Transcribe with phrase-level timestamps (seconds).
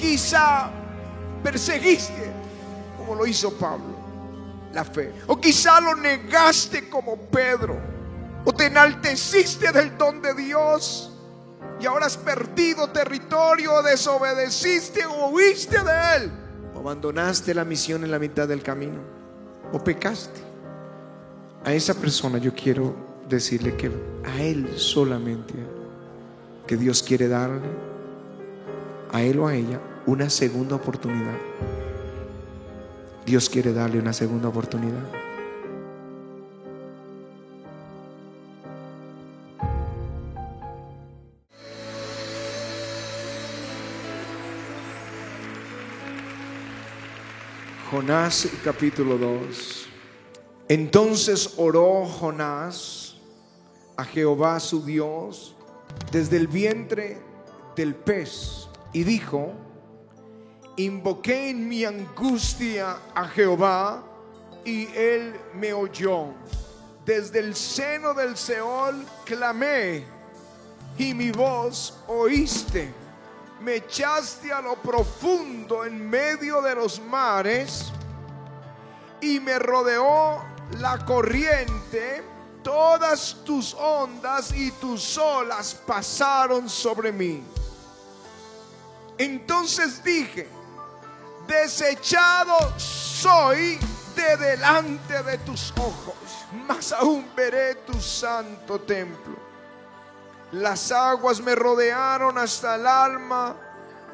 [0.00, 0.70] quizá
[1.42, 2.32] perseguiste,
[2.96, 3.94] como lo hizo Pablo,
[4.72, 5.12] la fe.
[5.26, 7.78] O quizá lo negaste como Pedro.
[8.44, 11.12] O te enalteciste del don de Dios
[11.78, 16.32] y ahora has perdido territorio, desobedeciste o huiste de él.
[16.74, 19.00] O abandonaste la misión en la mitad del camino.
[19.72, 20.40] O pecaste.
[21.64, 22.94] A esa persona yo quiero
[23.28, 23.90] decirle que
[24.24, 25.54] a él solamente,
[26.66, 27.68] que Dios quiere darle,
[29.12, 31.36] a él o a ella, una segunda oportunidad.
[33.26, 35.04] Dios quiere darle una segunda oportunidad.
[47.90, 49.86] Jonás capítulo 2.
[50.68, 53.16] Entonces oró Jonás
[53.96, 55.56] a Jehová su Dios
[56.12, 57.18] desde el vientre
[57.74, 59.52] del pez y dijo,
[60.84, 64.02] invoqué en mi angustia a Jehová
[64.64, 66.26] y él me oyó.
[67.04, 70.04] Desde el seno del Seol clamé
[70.96, 72.92] y mi voz oíste.
[73.60, 77.92] Me echaste a lo profundo en medio de los mares
[79.20, 80.42] y me rodeó
[80.78, 82.22] la corriente.
[82.62, 87.42] Todas tus ondas y tus olas pasaron sobre mí.
[89.18, 90.48] Entonces dije,
[91.50, 93.78] desechado soy
[94.14, 96.14] de delante de tus ojos,
[96.68, 99.36] mas aún veré tu santo templo.
[100.52, 103.56] Las aguas me rodearon hasta el alma,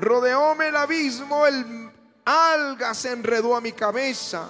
[0.00, 1.92] rodeóme el abismo, el
[2.24, 4.48] alga se enredó a mi cabeza,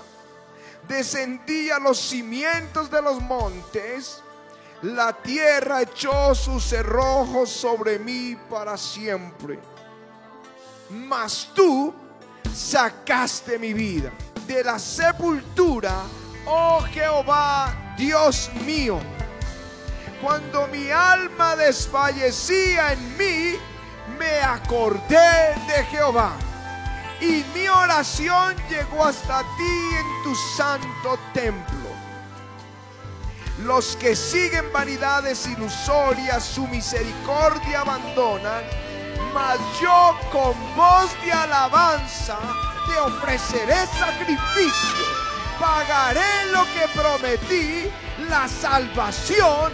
[0.86, 4.22] descendí a los cimientos de los montes,
[4.82, 9.58] la tierra echó sus cerrojos sobre mí para siempre.
[10.90, 11.92] Mas tú
[12.54, 14.10] sacaste mi vida
[14.46, 16.02] de la sepultura,
[16.46, 19.00] oh Jehová, Dios mío.
[20.22, 23.58] Cuando mi alma desfallecía en mí,
[24.18, 26.32] me acordé de Jehová.
[27.20, 31.86] Y mi oración llegó hasta ti en tu santo templo.
[33.64, 38.62] Los que siguen vanidades ilusorias, su misericordia abandonan
[39.36, 42.38] mas yo con voz de alabanza
[42.86, 45.04] te ofreceré sacrificio.
[45.60, 47.92] Pagaré lo que prometí.
[48.30, 49.72] La salvación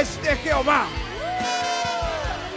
[0.00, 0.86] es de Jehová.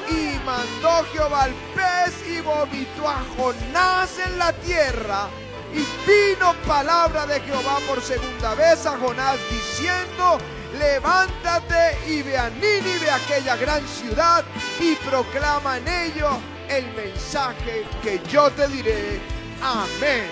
[0.09, 5.27] Y mandó Jehová al pez y vomitó a Jonás en la tierra.
[5.71, 10.39] Y vino palabra de Jehová por segunda vez a Jonás diciendo,
[10.77, 14.43] levántate y ve a Nínive, aquella gran ciudad,
[14.79, 16.29] y proclama en ello
[16.69, 19.19] el mensaje que yo te diré.
[19.61, 20.29] Amén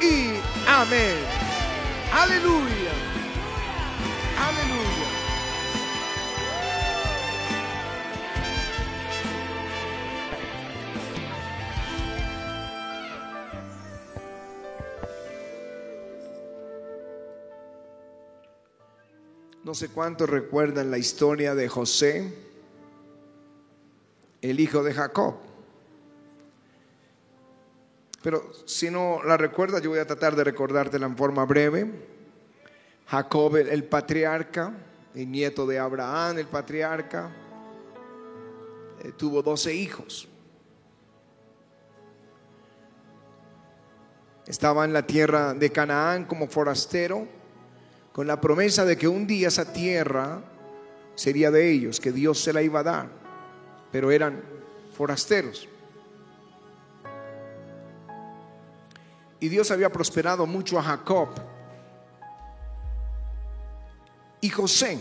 [0.00, 0.34] y
[0.66, 1.18] amén.
[2.12, 2.92] Aleluya.
[4.38, 4.97] Aleluya.
[19.64, 22.32] No sé cuántos recuerdan la historia de José,
[24.40, 25.34] el hijo de Jacob.
[28.22, 31.90] Pero si no la recuerdas, yo voy a tratar de recordártela en forma breve.
[33.06, 34.72] Jacob, el, patriarca,
[35.14, 37.30] el nieto de Abraham, el patriarca,
[39.02, 40.28] eh, tuvo doce hijos.
[44.46, 47.37] Estaba en la tierra de Canaán como forastero
[48.18, 50.40] con la promesa de que un día esa tierra
[51.14, 53.08] sería de ellos, que Dios se la iba a dar,
[53.92, 54.42] pero eran
[54.92, 55.68] forasteros.
[59.38, 61.28] Y Dios había prosperado mucho a Jacob
[64.40, 64.98] y José.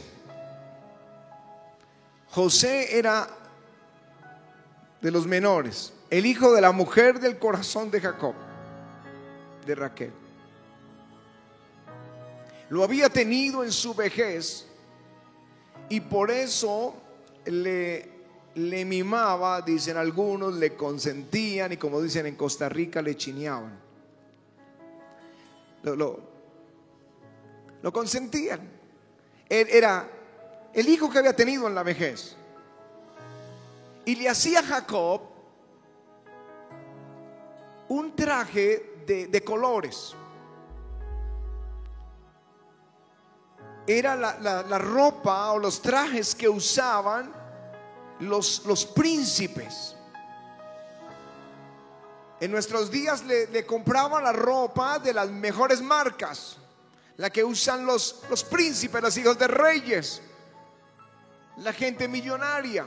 [2.29, 3.27] José era
[5.01, 8.35] de los menores, el hijo de la mujer del corazón de Jacob,
[9.65, 10.26] de Raquel
[12.69, 14.65] lo había tenido en su vejez
[15.89, 16.95] y por eso
[17.45, 18.09] le,
[18.55, 23.79] le mimaba, dicen algunos, le consentían y como dicen en Costa Rica, le chineaban.
[25.83, 26.19] Lo, lo,
[27.81, 28.69] lo consentían.
[29.47, 30.09] Era
[30.73, 32.35] el hijo que había tenido en la vejez.
[34.03, 35.21] Y le hacía Jacob
[37.87, 40.15] un traje de, de colores.
[43.87, 47.31] Era la, ropa o los trajes que usaban
[48.19, 49.95] los, los príncipes.
[52.41, 56.57] En nuestros días le, le compraban la ropa de las mejores marcas,
[57.15, 60.21] la que usan los, los príncipes, los hijos de reyes,
[61.57, 62.85] la gente millonaria.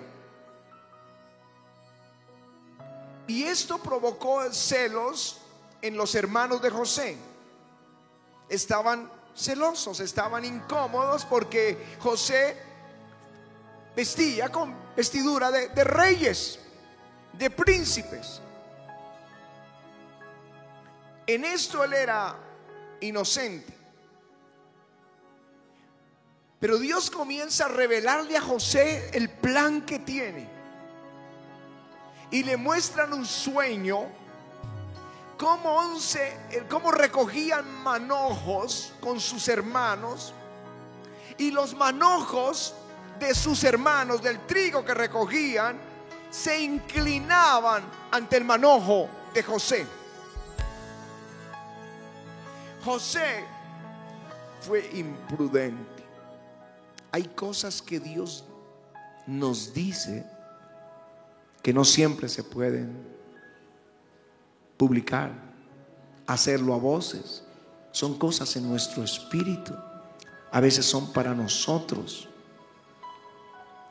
[3.27, 5.41] Y esto provocó celos
[5.81, 7.17] en los hermanos de José.
[8.49, 12.57] Estaban celosos, estaban incómodos porque José
[13.95, 16.59] vestía con vestidura de, de reyes,
[17.33, 18.41] de príncipes.
[21.27, 22.37] En esto él era
[23.01, 23.81] inocente.
[26.59, 30.49] Pero Dios comienza a revelarle a José el plan que tiene.
[32.31, 34.07] Y le muestran un sueño,
[35.41, 36.37] como once,
[36.69, 40.35] cómo recogían manojos con sus hermanos.
[41.39, 42.75] Y los manojos
[43.19, 45.79] de sus hermanos, del trigo que recogían,
[46.29, 49.87] se inclinaban ante el manojo de José.
[52.85, 53.43] José
[54.61, 56.05] fue imprudente.
[57.13, 58.45] Hay cosas que Dios
[59.27, 60.23] nos dice
[61.63, 63.20] que no siempre se pueden
[64.81, 65.31] publicar,
[66.27, 67.43] hacerlo a voces.
[67.93, 69.77] Son cosas en nuestro espíritu.
[70.51, 72.31] A veces son para nosotros.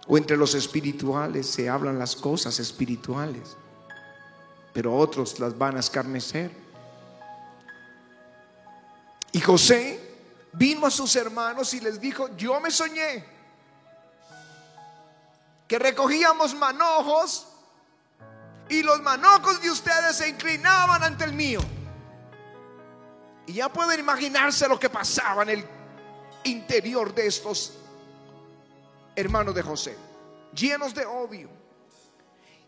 [0.08, 3.56] O entre los espirituales se hablan las cosas espirituales,
[4.74, 6.50] pero otros las van a escarnecer.
[9.32, 10.18] Y José
[10.54, 13.24] vino a sus hermanos y les dijo, yo me soñé
[15.68, 17.49] que recogíamos manojos
[18.69, 21.60] y los manojos de ustedes se inclinaban ante el mío.
[23.48, 25.66] Y ya pueden imaginarse lo que pasaba en el
[26.44, 27.74] interior de estos
[29.16, 29.98] hermanos de José,
[30.54, 31.50] llenos de odio.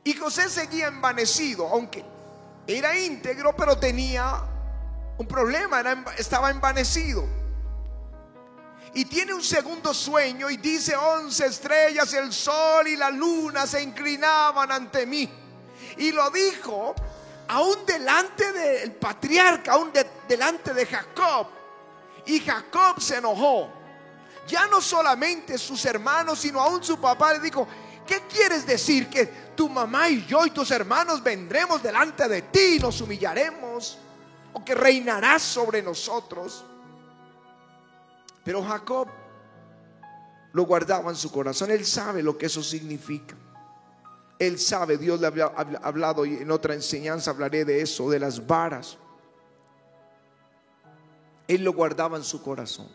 [0.03, 2.03] Y José seguía envanecido, aunque
[2.65, 4.41] era íntegro, pero tenía
[5.19, 5.83] un problema,
[6.17, 7.27] estaba envanecido.
[8.95, 13.83] Y tiene un segundo sueño y dice, once estrellas, el sol y la luna se
[13.83, 15.40] inclinaban ante mí.
[15.97, 16.95] Y lo dijo
[17.47, 19.91] aún delante del patriarca, aún
[20.27, 21.47] delante de Jacob.
[22.25, 23.69] Y Jacob se enojó.
[24.47, 27.67] Ya no solamente sus hermanos, sino aún su papá le dijo,
[28.07, 29.09] ¿qué quieres decir?
[29.09, 33.97] Que tu mamá y yo y tus hermanos vendremos delante de ti y nos humillaremos
[34.53, 36.63] o que reinará sobre nosotros.
[38.43, 39.07] Pero Jacob
[40.53, 41.71] lo guardaba en su corazón.
[41.71, 43.35] Él sabe lo que eso significa.
[44.41, 45.45] Él sabe, Dios le había
[45.83, 48.97] hablado y en otra enseñanza hablaré de eso, de las varas.
[51.47, 52.87] Él lo guardaba en su corazón.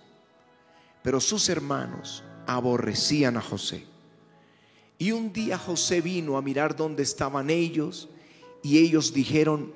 [1.04, 3.86] Pero sus hermanos aborrecían a José.
[4.98, 8.08] Y un día José vino a mirar dónde estaban ellos
[8.64, 9.72] y ellos dijeron,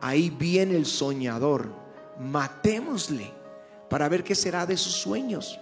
[0.00, 1.74] ahí viene el soñador,
[2.20, 3.32] matémosle
[3.90, 5.58] para ver qué será de sus sueños.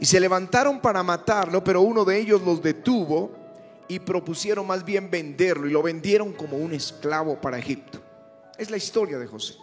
[0.00, 3.44] Y se levantaron para matarlo, pero uno de ellos los detuvo
[3.88, 8.00] y propusieron más bien venderlo y lo vendieron como un esclavo para Egipto.
[8.58, 9.56] Es la historia de José.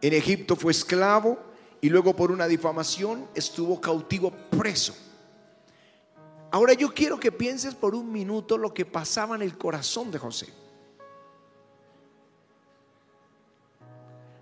[0.00, 1.38] En Egipto fue esclavo
[1.80, 4.94] y luego por una difamación estuvo cautivo preso.
[6.50, 10.18] Ahora yo quiero que pienses por un minuto lo que pasaba en el corazón de
[10.18, 10.48] José.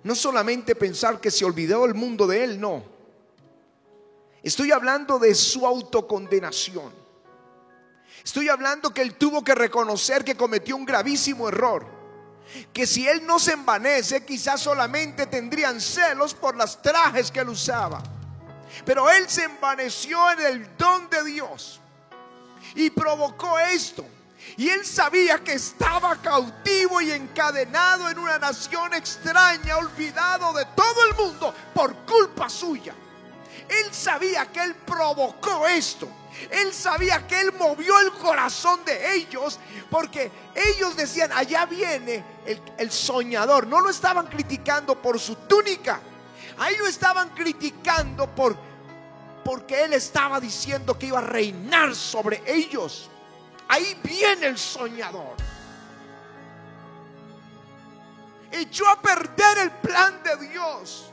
[0.07, 2.85] no solamente pensar que se olvidó el mundo de él, no.
[4.41, 6.93] Estoy hablando de su autocondenación.
[8.27, 11.87] Estoy hablando que él tuvo que reconocer que cometió un gravísimo error.
[12.73, 17.51] Que si él no se envanece, quizás solamente tendrían celos por las trajes que él
[17.51, 18.03] usaba.
[18.85, 21.81] Pero él se envaneció en el don de Dios
[22.75, 24.05] y provocó esto.
[24.57, 31.07] Y él sabía que estaba cautivo y encadenado en una nación extraña, olvidado de todo
[31.11, 32.93] el mundo por culpa suya.
[33.69, 36.09] Él sabía que él provocó esto.
[36.51, 39.59] Él sabía que él movió el corazón de ellos
[39.91, 43.67] porque ellos decían, allá viene el, el, soñador.
[43.67, 46.01] No lo estaban criticando por su túnica.
[46.59, 48.57] Ahí lo estaban criticando por
[49.45, 53.09] porque él estaba diciendo que iba a reinar sobre ellos.
[53.69, 55.37] Ahí viene el soñador.
[58.51, 61.13] Echó a perder el plan de Dios.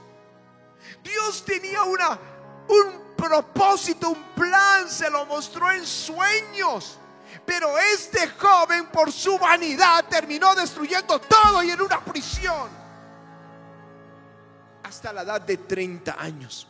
[1.03, 2.17] Dios tenía una,
[2.67, 6.99] un propósito, un plan, se lo mostró en sueños.
[7.45, 12.69] Pero este joven por su vanidad terminó destruyendo todo y en una prisión.
[14.83, 16.67] Hasta la edad de 30 años.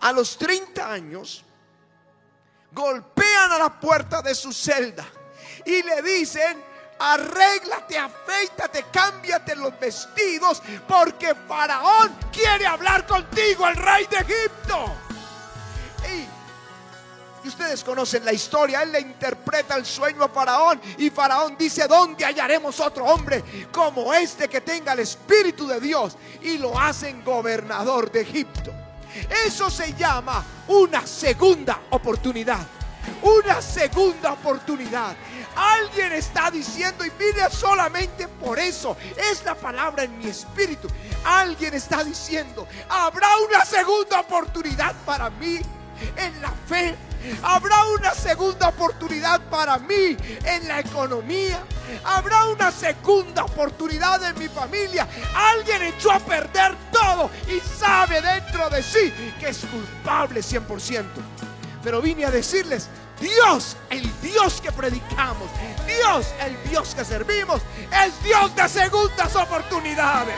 [0.00, 1.44] A los 30 años,
[2.72, 5.06] golpean a la puerta de su celda
[5.64, 6.62] y le dicen,
[6.98, 15.05] arréglate, afeítate, cámbiate los vestidos, porque Faraón quiere hablar contigo, el rey de Egipto.
[17.46, 22.24] Ustedes conocen la historia, él le interpreta el sueño a Faraón y Faraón dice, ¿dónde
[22.24, 26.16] hallaremos otro hombre como este que tenga el Espíritu de Dios?
[26.42, 28.72] Y lo hacen gobernador de Egipto.
[29.46, 32.66] Eso se llama una segunda oportunidad.
[33.22, 35.14] Una segunda oportunidad.
[35.54, 40.88] Alguien está diciendo, y mire solamente por eso, es la palabra en mi espíritu.
[41.24, 45.60] Alguien está diciendo, habrá una segunda oportunidad para mí
[46.16, 46.94] en la fe.
[47.42, 51.62] Habrá una segunda oportunidad para mí en la economía.
[52.04, 55.06] Habrá una segunda oportunidad en mi familia.
[55.34, 61.04] Alguien echó a perder todo y sabe dentro de sí que es culpable 100%.
[61.82, 62.88] Pero vine a decirles,
[63.20, 65.48] Dios, el Dios que predicamos,
[65.86, 67.62] Dios, el Dios que servimos,
[68.04, 70.36] es Dios de segundas oportunidades.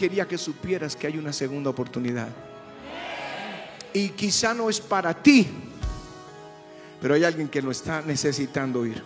[0.00, 2.28] Quería que supieras que hay una segunda oportunidad.
[3.92, 5.46] Y quizá no es para ti,
[7.02, 9.02] pero hay alguien que lo está necesitando oír.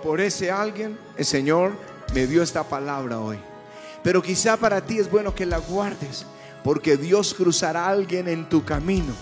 [0.00, 1.72] Por ese alguien, el Señor
[2.14, 3.36] me dio esta palabra hoy.
[4.04, 6.24] Pero quizá para ti es bueno que la guardes,
[6.62, 9.12] porque Dios cruzará a alguien en tu camino.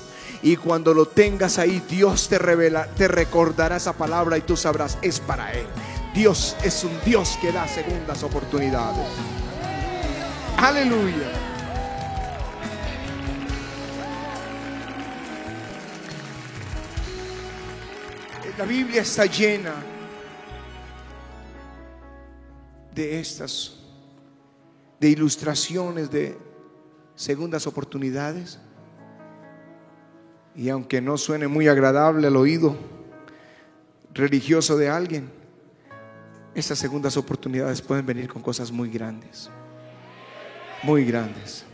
[0.43, 4.99] Y cuando lo tengas ahí, Dios te revela, te recordará esa palabra y tú sabrás,
[5.01, 5.67] es para Él.
[6.15, 9.09] Dios es un Dios que da segundas oportunidades.
[10.65, 11.31] Aleluya.
[18.57, 19.75] La Biblia está llena
[22.95, 23.79] de estas,
[24.99, 26.39] de ilustraciones de
[27.15, 28.59] segundas oportunidades.
[30.57, 32.75] Y aunque no suene muy agradable al oído
[34.15, 35.31] religioso de alguien,
[36.55, 39.51] estas segundas oportunidades pueden venir con cosas muy grandes,
[40.85, 41.65] muy grandes.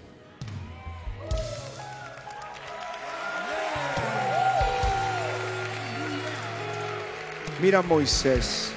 [7.60, 8.70] Mira Moisés.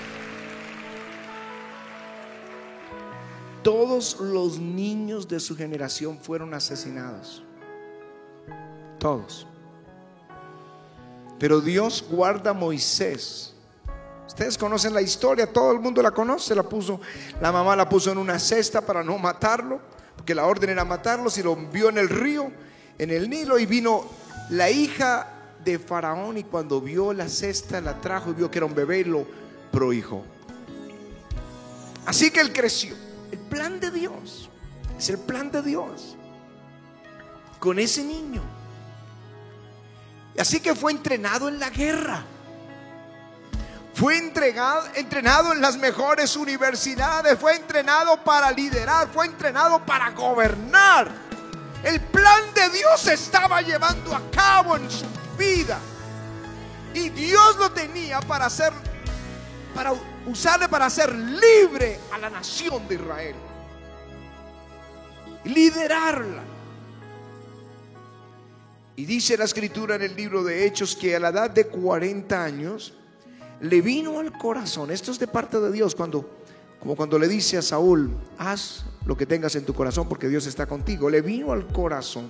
[3.62, 7.44] Todos los niños de su generación fueron asesinados.
[9.00, 9.48] Todos.
[11.40, 13.54] Pero Dios guarda a Moisés.
[14.28, 17.00] Ustedes conocen la historia, todo el mundo la conoce, la puso,
[17.40, 19.80] la mamá la puso en una cesta para no matarlo,
[20.24, 22.50] porque la orden era matarlo, si lo vio en el río,
[22.98, 24.06] en el Nilo, y vino
[24.52, 25.28] la hija
[25.66, 29.00] de Faraón y cuando vio la cesta la trajo y vio que era un bebé
[29.00, 29.28] y lo
[29.70, 30.24] prohijó.
[32.06, 32.96] Así que él creció.
[33.34, 34.50] El plan de Dios
[34.98, 36.16] es el plan de Dios
[37.60, 38.44] con ese niño.
[40.40, 42.24] Así que fue entrenado en la guerra.
[43.94, 51.12] Fue entregado, entrenado en las mejores universidades, fue entrenado para liderar, fue entrenado para gobernar.
[51.84, 55.06] El plan de Dios se estaba llevando a cabo en su
[55.38, 55.78] vida.
[56.94, 58.74] Y Dios lo tenía para hacer,
[59.76, 59.94] para
[60.26, 63.36] usarle para hacer libre a la nación de Israel.
[65.44, 66.44] Liderarla.
[68.96, 72.44] Y dice la escritura en el libro de Hechos que a la edad de 40
[72.44, 72.94] años
[73.64, 76.30] le vino al corazón, esto es de parte de Dios, cuando,
[76.80, 80.46] como cuando le dice a Saúl, haz lo que tengas en tu corazón porque Dios
[80.48, 82.28] está contigo, le vino al corazón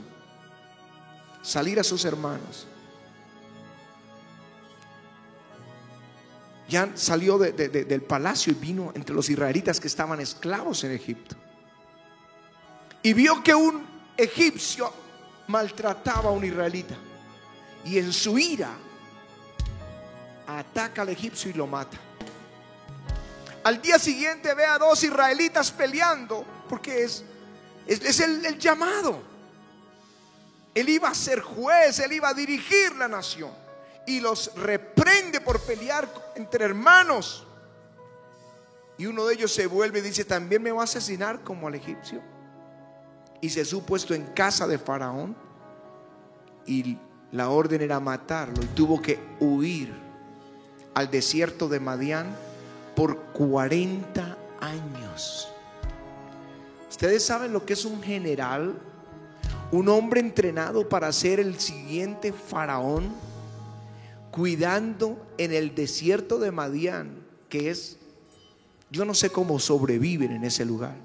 [1.42, 2.68] salir a sus hermanos.
[6.70, 11.36] Ya salió del palacio y vino entre los israelitas que estaban esclavos en Egipto.
[13.02, 13.86] Y vio que un
[14.16, 14.92] egipcio
[15.48, 16.96] maltrataba a un israelita.
[17.86, 18.72] Y en su ira
[20.48, 21.98] ataca al egipcio y lo mata.
[23.64, 27.24] Al día siguiente ve a dos israelitas peleando porque es,
[27.88, 29.22] es, el, el llamado.
[30.76, 33.52] Él iba a ser juez, él iba a dirigir la nación
[34.06, 37.46] y los reprende por pelear entre hermanos.
[38.98, 41.76] Y uno de ellos se vuelve y dice, también me va a asesinar como al
[41.76, 42.22] egipcio.
[43.42, 45.36] y se supo esto en casa de Faraón
[46.66, 46.98] y
[47.34, 50.03] la orden era matarlo y tuvo que huir
[50.94, 52.36] al desierto de Madián
[52.96, 55.48] por 40 años.
[56.90, 58.76] Ustedes saben lo que es un general,
[59.72, 63.14] un hombre entrenado para ser el siguiente faraón,
[64.32, 67.98] cuidando en el desierto de Madián, que es,
[68.92, 70.96] yo no sé cómo sobreviven en ese lugar,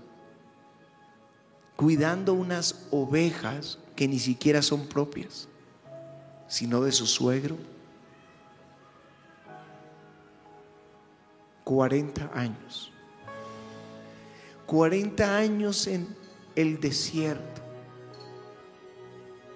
[1.76, 5.48] cuidando unas ovejas que ni siquiera son propias,
[6.48, 7.56] sino de su suegro
[11.68, 12.90] 40 años.
[14.64, 16.16] 40 años en
[16.56, 17.60] el desierto,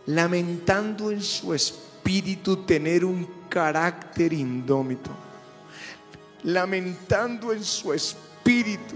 [0.05, 5.11] lamentando en su espíritu tener un carácter indómito,
[6.43, 8.95] lamentando en su espíritu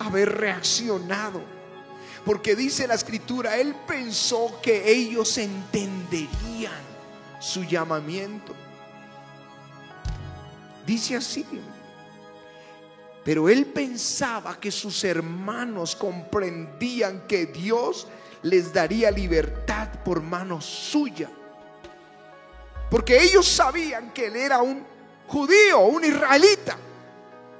[0.00, 1.40] haber reaccionado,
[2.24, 6.82] porque dice la escritura, él pensó que ellos entenderían
[7.38, 8.52] su llamamiento.
[10.84, 11.44] Dice así,
[13.26, 18.06] pero él pensaba que sus hermanos comprendían que Dios
[18.42, 21.28] les daría libertad por mano suya.
[22.88, 24.86] Porque ellos sabían que él era un
[25.26, 26.76] judío, un israelita,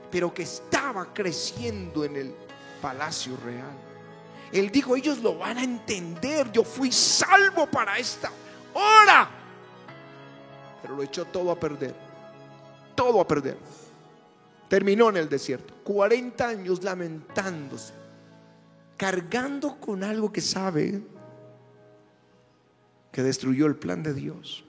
[0.09, 2.35] pero que estaba creciendo en el
[2.81, 3.77] palacio real.
[4.53, 8.31] Él dijo, ellos lo van a entender, yo fui salvo para esta
[8.73, 9.29] hora.
[10.81, 11.97] Pero lo echó todo a perder,
[12.95, 13.59] todo a perder.
[14.69, 15.75] Terminó en el desierto.
[15.85, 17.95] 40 años lamentándose.
[18.97, 21.03] Cargando con algo que sabe
[23.13, 24.65] que destruyó el plan de Dios.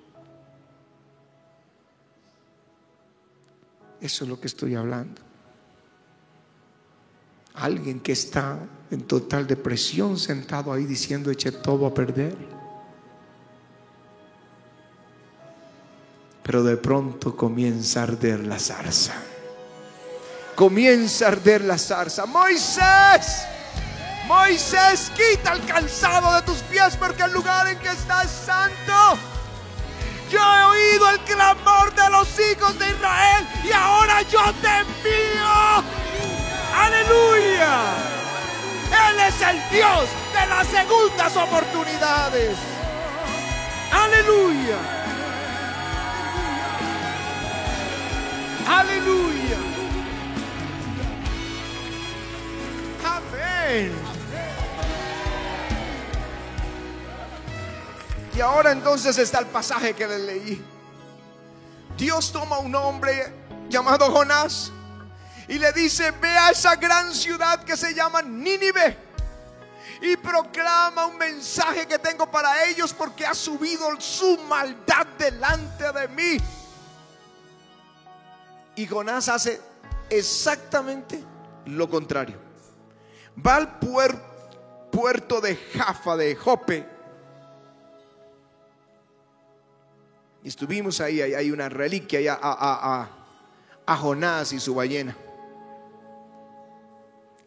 [4.00, 5.22] Eso es lo que estoy hablando.
[7.56, 8.60] Alguien que está
[8.92, 12.38] en total depresión sentado ahí diciendo eche todo a perder.
[16.44, 19.16] Pero de pronto comienza a arder la zarza
[20.58, 22.26] comienza a arder la zarza.
[22.26, 23.46] Moisés,
[24.26, 29.20] Moisés, quita el calzado de tus pies porque el lugar en que estás santo.
[30.32, 35.84] Yo he oído el clamor de los hijos de Israel y ahora yo te envío.
[36.76, 37.94] Aleluya.
[39.10, 42.58] Él es el Dios de las segundas oportunidades.
[43.92, 44.78] Aleluya.
[48.68, 49.77] Aleluya.
[58.36, 60.66] Y ahora entonces está el pasaje que le leí.
[61.98, 63.34] Dios toma un hombre
[63.70, 64.72] llamado Jonás
[65.48, 68.96] y le dice, ve a esa gran ciudad que se llama Nínive
[70.02, 76.08] y proclama un mensaje que tengo para ellos porque ha subido su maldad delante de
[76.10, 76.38] mí.
[78.76, 79.60] Y Jonás hace
[80.10, 81.24] exactamente
[81.66, 82.47] lo contrario.
[83.46, 86.98] Va al puerto de Jaffa, de Jope,
[90.48, 93.10] Y estuvimos ahí, hay una reliquia a,
[93.86, 95.14] a, Jonás y su ballena.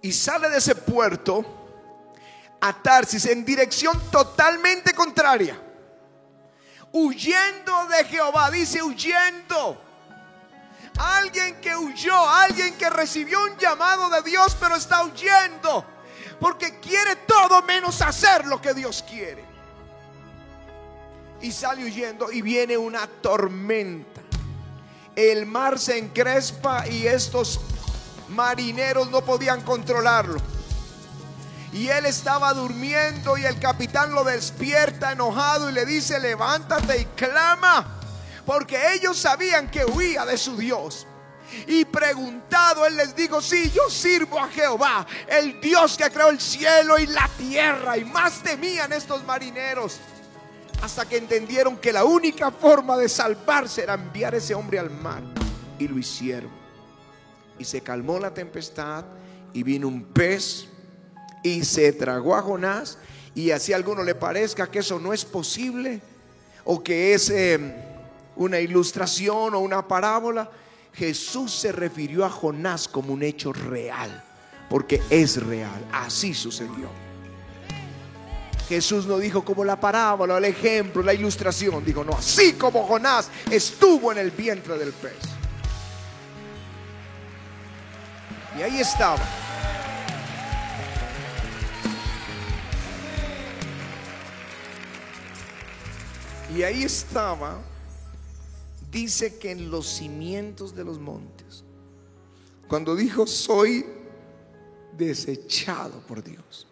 [0.02, 1.42] Y sale de ese puerto
[2.60, 5.58] a Tarsis en dirección totalmente contraria.
[6.92, 9.80] Huyendo de Jehová, dice huyendo.
[11.00, 15.84] Alguien que huyó, alguien que recibió un llamado de Dios, pero está huyendo.
[16.38, 19.50] Porque quiere todo menos hacer lo que Dios quiere
[21.42, 24.20] y sale huyendo y viene una tormenta.
[25.16, 27.60] El mar se encrespa y estos
[28.28, 30.40] marineros no podían controlarlo.
[31.72, 37.04] Y él estaba durmiendo y el capitán lo despierta enojado y le dice, levántate y
[37.16, 37.99] clama.
[38.44, 41.06] Porque ellos sabían que huía de su Dios.
[41.66, 46.40] Y preguntado, él les dijo, sí, yo sirvo a Jehová, el Dios que creó el
[46.40, 47.96] cielo y la tierra.
[47.96, 49.98] Y más temían estos marineros
[50.82, 55.22] hasta que entendieron que la única forma de salvarse era enviar ese hombre al mar.
[55.78, 56.50] Y lo hicieron.
[57.58, 59.04] Y se calmó la tempestad
[59.52, 60.66] y vino un pez
[61.42, 62.98] y se tragó a Jonás.
[63.34, 66.00] Y así a alguno le parezca que eso no es posible
[66.64, 67.30] o que es
[68.40, 70.50] una ilustración o una parábola,
[70.94, 74.24] Jesús se refirió a Jonás como un hecho real,
[74.70, 76.88] porque es real, así sucedió.
[78.66, 81.84] Jesús no dijo como la parábola, el ejemplo, la ilustración.
[81.84, 85.18] Dijo, no, así como Jonás estuvo en el vientre del pez.
[88.56, 89.18] Y ahí estaba.
[96.56, 97.58] Y ahí estaba,
[98.90, 101.64] dice que en los cimientos de los montes,
[102.68, 103.86] cuando dijo, soy
[104.96, 106.66] desechado por Dios.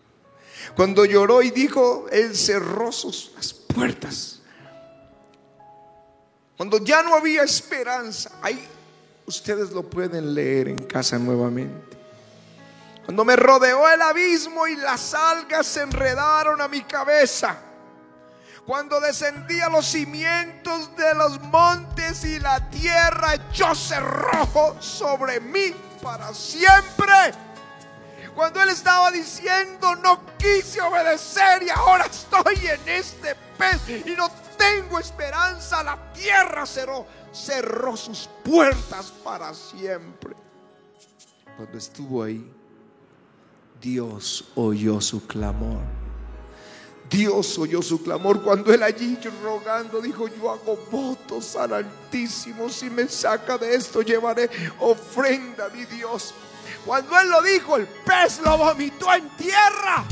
[0.77, 4.41] Cuando lloró y dijo, Él cerró sus las puertas.
[6.57, 8.61] Cuando ya no había esperanza, ahí
[9.27, 11.97] ustedes lo pueden leer en casa nuevamente.
[13.05, 17.59] Cuando me rodeó el abismo y las algas se enredaron a mi cabeza.
[18.69, 25.73] Cuando descendí a los cimientos de los montes y la tierra echó cerrojo sobre mí
[26.03, 27.33] para siempre.
[28.35, 34.31] Cuando él estaba diciendo, no quise obedecer y ahora estoy en este pez y no
[34.59, 40.37] tengo esperanza, la tierra cerró, cerró sus puertas para siempre.
[41.57, 42.53] Cuando estuvo ahí,
[43.81, 45.98] Dios oyó su clamor.
[47.09, 52.91] Dios oyó su clamor cuando él allí rogando dijo, yo hago votos al Altísimo, si
[52.91, 56.35] me saca de esto llevaré ofrenda, mi Dios.
[56.85, 60.05] Cuando él lo dijo, el pez lo vomitó en tierra.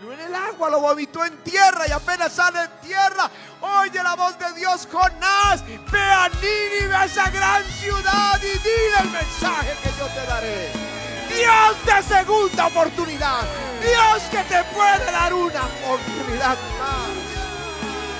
[0.00, 3.30] No en el agua, lo vomitó en tierra y apenas sale en tierra.
[3.60, 8.98] Oye la voz de Dios, Jonás, ve a Nínive, a esa gran ciudad y dile
[9.02, 10.97] el mensaje que yo te daré.
[11.28, 13.42] Dios de segunda oportunidad.
[13.80, 17.28] Dios que te puede dar una oportunidad más.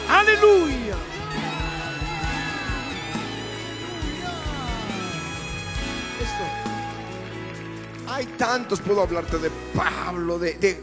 [0.09, 0.97] Aleluya.
[6.21, 8.13] Esto.
[8.13, 10.81] Hay tantos, puedo hablarte de Pablo, de, de,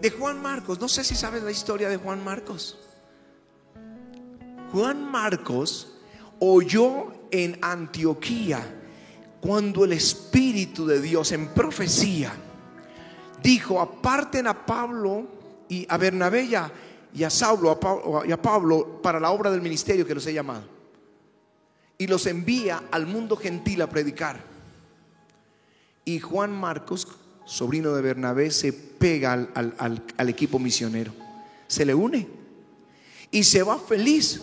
[0.00, 0.80] de Juan Marcos.
[0.80, 2.78] No sé si sabes la historia de Juan Marcos.
[4.72, 5.96] Juan Marcos
[6.38, 8.79] oyó en Antioquía
[9.40, 12.32] cuando el Espíritu de Dios en profecía
[13.42, 15.26] dijo, aparten a Pablo
[15.68, 16.44] y a Bernabé
[17.14, 17.78] y a, Saulo
[18.26, 20.64] y a Pablo para la obra del ministerio que los he llamado.
[21.96, 24.40] Y los envía al mundo gentil a predicar.
[26.04, 27.06] Y Juan Marcos,
[27.44, 31.12] sobrino de Bernabé, se pega al equipo misionero.
[31.66, 32.26] Se le une.
[33.30, 34.40] Y se va feliz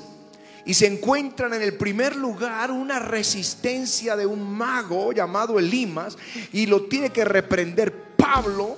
[0.68, 6.18] y se encuentran en el primer lugar una resistencia de un mago llamado Elimas
[6.52, 8.78] y lo tiene que reprender Pablo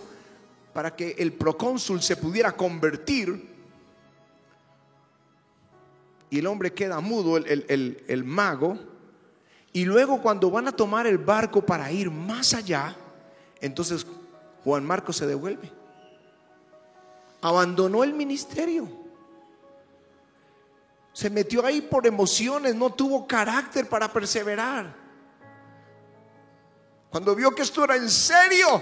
[0.71, 3.49] para que el procónsul se pudiera convertir.
[6.29, 8.77] Y el hombre queda mudo, el, el mago.
[9.73, 12.95] Y luego cuando van a tomar el barco para ir más allá,
[13.61, 14.05] entonces
[14.63, 15.71] Juan Marcos se devuelve.
[17.41, 18.98] Abandonó el ministerio.
[21.13, 24.95] Se metió ahí por emociones, no tuvo carácter para perseverar.
[27.09, 28.81] Cuando vio que esto era en serio,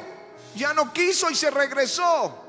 [0.56, 2.44] ya no quiso y se regresó.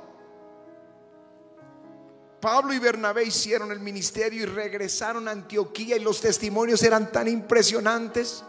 [2.40, 7.26] Pablo y Bernabé hicieron el ministerio y regresaron a Antioquía y los testimonios eran tan
[7.26, 8.44] impresionantes,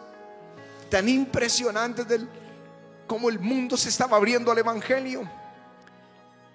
[0.89, 2.30] tan impresionantes del
[3.08, 5.28] cómo el mundo se estaba abriendo al evangelio,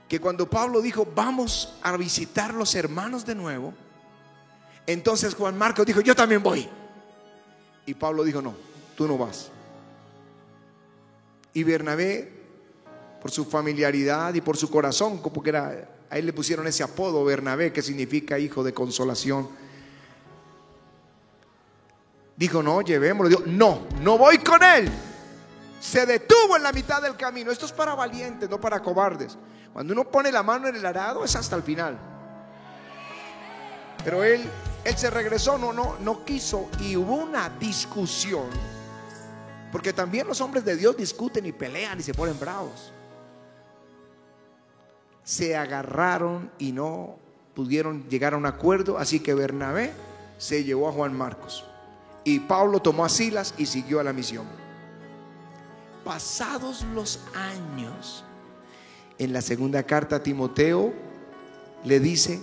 [0.09, 3.75] que cuando Pablo dijo, "Vamos a visitar los hermanos de nuevo",
[4.87, 6.69] entonces Juan Marcos dijo, yo también voy.
[7.87, 8.55] Y Pablo dijo, no,
[8.97, 9.51] tú no vas.
[11.53, 12.33] Y Bernabé,
[13.21, 16.83] por su familiaridad y por su corazón, como que era, a él le pusieron ese
[16.83, 19.49] apodo, Bernabé, que significa hijo de consolación.
[22.37, 23.43] Dijo, no, llevémoslo.
[23.47, 24.91] no, no voy con él.
[25.81, 27.51] Se detuvo en la mitad del camino.
[27.51, 29.39] Esto es para valientes, no para cobardes.
[29.73, 31.99] Cuando uno pone la mano en el arado es hasta el final.
[34.05, 34.49] Pero él
[34.85, 38.47] él se regresó, no, no, no quiso y hubo una discusión.
[39.73, 42.93] Porque también los hombres de Dios discuten y pelean y se ponen bravos.
[45.25, 47.17] Se agarraron y no
[47.55, 49.93] pudieron llegar a un acuerdo, así que Bernabé
[50.39, 51.65] se llevó a Juan Marcos.
[52.23, 54.47] Y Pablo tomó a Silas y siguió a la misión.
[56.05, 58.25] Pasados los años,
[59.19, 60.93] en la segunda carta a Timoteo
[61.85, 62.41] le dice,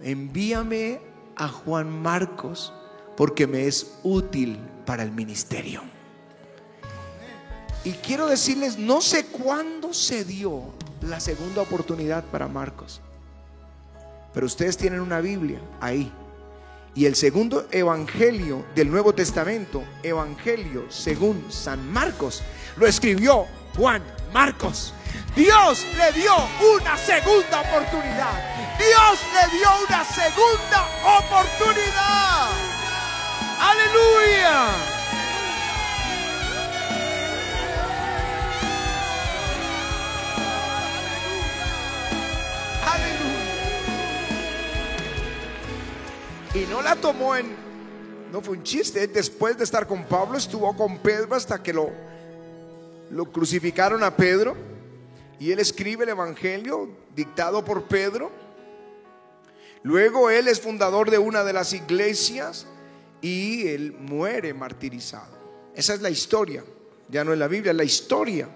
[0.00, 1.09] envíame
[1.40, 2.72] a Juan Marcos
[3.16, 5.82] porque me es útil para el ministerio.
[7.82, 10.64] Y quiero decirles, no sé cuándo se dio
[11.00, 13.00] la segunda oportunidad para Marcos,
[14.34, 16.12] pero ustedes tienen una Biblia ahí.
[16.94, 22.42] Y el segundo evangelio del Nuevo Testamento, evangelio según San Marcos,
[22.76, 24.02] lo escribió Juan
[24.34, 24.92] Marcos.
[25.36, 26.34] Dios le dio
[26.74, 28.60] una segunda oportunidad.
[28.78, 32.50] Dios le dio una segunda oportunidad.
[33.60, 34.74] Aleluya.
[42.86, 43.40] Aleluya.
[46.54, 47.54] Y no la tomó en,
[48.32, 49.06] no fue un chiste.
[49.06, 51.90] Después de estar con Pablo, estuvo con Pedro hasta que lo,
[53.10, 54.69] lo crucificaron a Pedro.
[55.40, 58.30] Y él escribe el Evangelio dictado por Pedro.
[59.82, 62.66] Luego él es fundador de una de las iglesias
[63.22, 65.40] y él muere martirizado.
[65.74, 66.62] Esa es la historia.
[67.08, 68.48] Ya no es la Biblia, es la historia.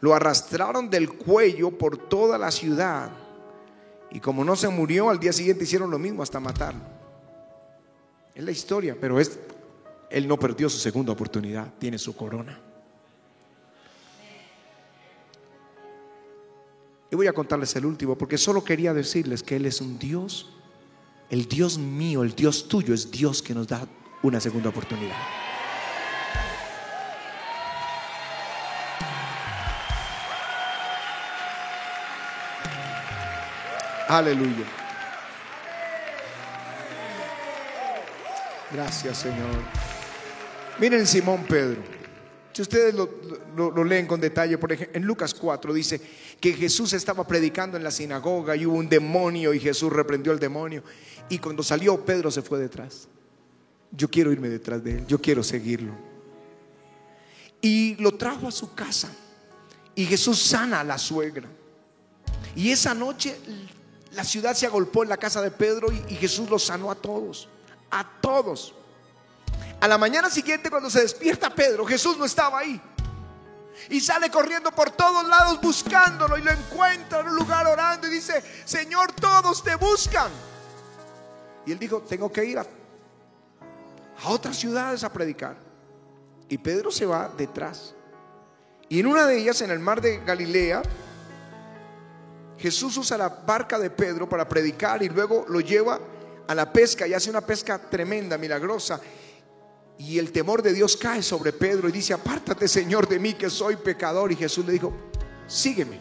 [0.00, 3.12] Lo arrastraron del cuello por toda la ciudad.
[4.10, 6.82] Y como no se murió, al día siguiente hicieron lo mismo hasta matarlo.
[8.34, 9.38] Es la historia, pero es,
[10.10, 12.65] él no perdió su segunda oportunidad, tiene su corona.
[17.10, 20.52] Y voy a contarles el último, porque solo quería decirles que Él es un Dios,
[21.30, 23.86] el Dios mío, el Dios tuyo, es Dios que nos da
[24.22, 25.16] una segunda oportunidad.
[34.08, 34.64] Aleluya.
[38.72, 39.62] Gracias, Señor.
[40.78, 41.82] Miren Simón Pedro.
[42.52, 46.00] Si ustedes lo, leen con detalle, por ejemplo, en Lucas 4 dice
[46.40, 50.38] que Jesús estaba predicando en la sinagoga y hubo un demonio y Jesús reprendió al
[50.38, 50.82] demonio.
[51.28, 53.08] Y cuando salió, Pedro se fue detrás.
[53.90, 55.92] Yo quiero irme detrás de él, yo quiero seguirlo.
[57.60, 59.10] Y lo trajo a su casa.
[59.94, 61.48] Y Jesús sana a la suegra.
[62.54, 63.36] Y esa noche
[64.16, 67.48] la ciudad se agolpó en la casa de Pedro y, Jesús los sanó a todos,
[67.90, 68.74] a todos.
[69.78, 72.80] A la mañana siguiente cuando se despierta Pedro, Jesús no estaba ahí.
[73.90, 78.10] Y sale corriendo por todos lados buscándolo y lo encuentra en un lugar orando y
[78.10, 80.30] dice, Señor, todos te buscan.
[81.64, 85.56] Y él dijo, tengo que ir a, a otras ciudades a predicar.
[86.48, 87.94] Y Pedro se va detrás.
[88.88, 90.82] Y en una de ellas, en el mar de Galilea,
[92.58, 96.00] Jesús usa la barca de Pedro para predicar y luego lo lleva
[96.46, 99.00] a la pesca y hace una pesca tremenda, milagrosa.
[99.98, 103.48] Y el temor de Dios cae sobre Pedro y dice, apártate Señor de mí que
[103.48, 104.30] soy pecador.
[104.30, 104.92] Y Jesús le dijo,
[105.46, 106.00] sígueme.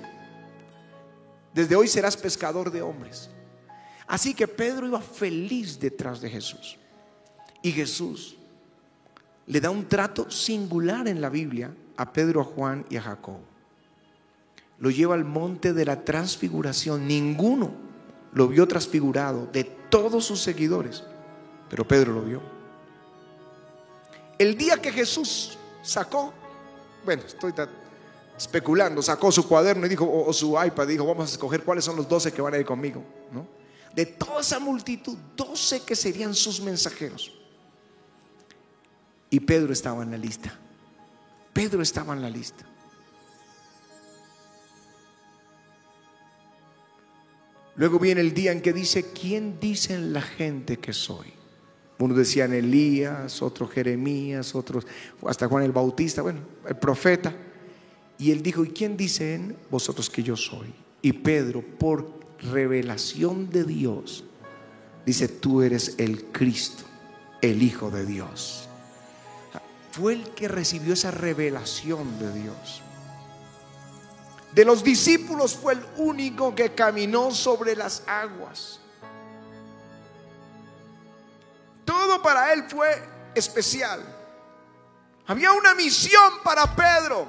[1.54, 3.30] Desde hoy serás pescador de hombres.
[4.08, 6.78] Así que Pedro iba feliz detrás de Jesús.
[7.62, 8.36] Y Jesús
[9.48, 13.40] le da un trato singular en la Biblia a Pedro, a Juan y a Jacob
[14.80, 17.08] lo lleva al monte de la transfiguración.
[17.08, 17.72] Ninguno
[18.34, 21.04] lo vio transfigurado de todos sus seguidores,
[21.70, 22.55] pero Pedro lo vio.
[24.38, 26.34] El día que Jesús sacó,
[27.06, 27.54] bueno, estoy
[28.38, 31.96] especulando, sacó su cuaderno y dijo, o, su iPad, dijo, vamos a escoger cuáles son
[31.96, 33.48] los doce que van a ir conmigo, ¿no?
[33.96, 37.34] De toda esa multitud, doce que serían sus mensajeros.
[39.30, 40.54] Y Pedro estaba en la lista.
[41.54, 42.66] Pedro estaba en la lista.
[47.78, 51.34] Luego viene el día en que dice, ¿quién dicen la gente que soy?
[51.98, 54.86] Unos decían Elías, otros Jeremías, otros
[55.28, 57.34] hasta Juan el Bautista, bueno, el profeta.
[58.18, 60.74] Y él dijo, ¿y quién dicen vosotros que yo soy?
[61.02, 62.10] Y Pedro, por
[62.52, 64.24] revelación de Dios,
[65.06, 66.84] dice, tú eres el Cristo,
[67.42, 68.68] el Hijo de Dios.
[69.92, 72.82] Fue el que recibió esa revelación de Dios.
[74.54, 78.80] De los discípulos fue el único que caminó sobre las aguas.
[81.96, 83.02] Todo para él fue
[83.34, 84.04] especial.
[85.28, 87.26] Había una misión para Pedro.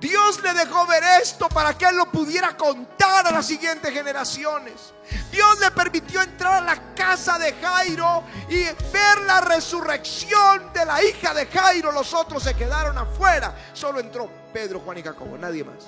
[0.00, 4.94] Dios le dejó ver esto para que él lo pudiera contar a las siguientes generaciones.
[5.30, 11.04] Dios le permitió entrar a la casa de Jairo y ver la resurrección de la
[11.04, 11.92] hija de Jairo.
[11.92, 13.54] Los otros se quedaron afuera.
[13.74, 15.84] Solo entró Pedro, Juan y Jacobo, nadie más.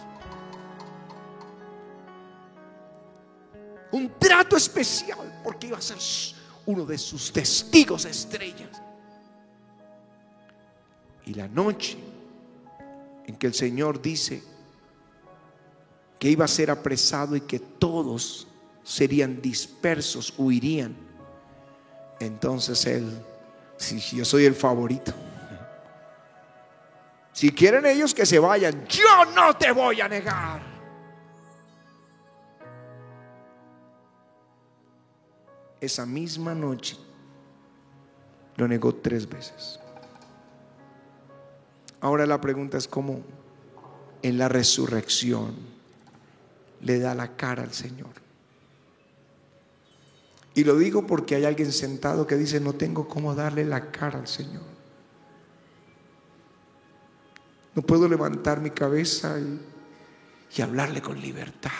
[3.92, 5.98] Un trato especial porque iba a ser
[6.66, 8.80] uno de sus testigos estrellas.
[11.26, 11.96] Y la noche
[13.26, 14.42] en que el Señor dice
[16.18, 18.46] que iba a ser apresado y que todos
[18.82, 20.94] serían dispersos, huirían.
[22.20, 23.10] Entonces Él,
[23.76, 25.12] si yo soy el favorito,
[27.32, 30.73] si quieren ellos que se vayan, yo no te voy a negar.
[35.84, 36.96] Esa misma noche
[38.56, 39.78] lo negó tres veces.
[42.00, 43.20] Ahora la pregunta es cómo
[44.22, 45.54] en la resurrección
[46.80, 48.10] le da la cara al Señor.
[50.54, 54.20] Y lo digo porque hay alguien sentado que dice, no tengo cómo darle la cara
[54.20, 54.62] al Señor.
[57.74, 61.72] No puedo levantar mi cabeza y, hablarle con libertad.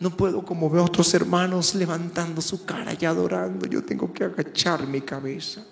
[0.00, 3.66] No puedo como veo a otros hermanos levantando su cara y adorando.
[3.66, 5.64] Yo tengo que agachar mi cabeza.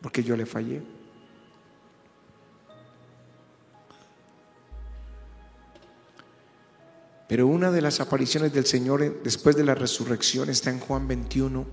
[0.00, 0.82] Porque yo le fallé.
[7.32, 11.64] Pero una de las apariciones del Señor después de la resurrección está en Juan 21,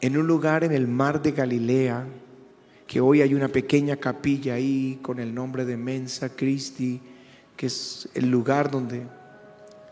[0.00, 2.04] en un lugar en el mar de Galilea,
[2.88, 7.00] que hoy hay una pequeña capilla ahí con el nombre de Mensa Christi,
[7.58, 9.04] que es el lugar donde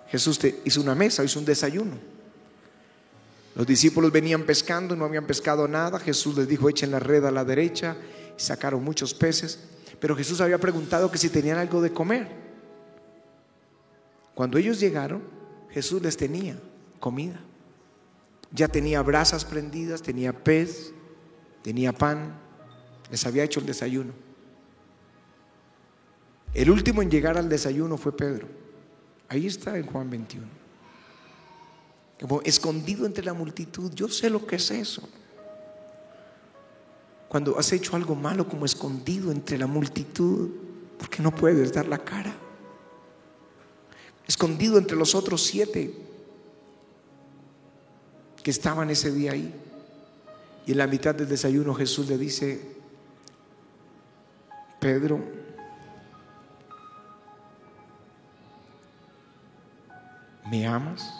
[0.06, 1.98] Jesús hizo una mesa, hizo un desayuno.
[3.56, 5.98] Los discípulos venían pescando, no habían pescado nada.
[5.98, 7.96] Jesús les dijo, echen la red a la derecha.
[8.38, 9.58] Y sacaron muchos peces.
[9.98, 12.28] Pero Jesús había preguntado que si tenían algo de comer.
[14.34, 15.22] Cuando ellos llegaron,
[15.70, 16.56] Jesús les tenía
[17.00, 17.40] comida.
[18.52, 20.92] Ya tenía brasas prendidas, tenía pez,
[21.62, 22.38] tenía pan,
[23.10, 24.25] les había hecho el desayuno.
[26.56, 28.48] El último en llegar al desayuno fue Pedro.
[29.28, 30.46] Ahí está en Juan 21.
[32.18, 35.06] Como escondido entre la multitud, yo sé lo que es eso.
[37.28, 40.48] Cuando has hecho algo malo como escondido entre la multitud,
[40.98, 42.34] porque no puedes dar la cara
[44.26, 45.94] escondido entre los otros siete
[48.42, 49.54] que estaban ese día ahí.
[50.66, 52.60] Y en la mitad del desayuno Jesús le dice,
[54.80, 55.20] Pedro,
[60.50, 61.12] ¿me amas?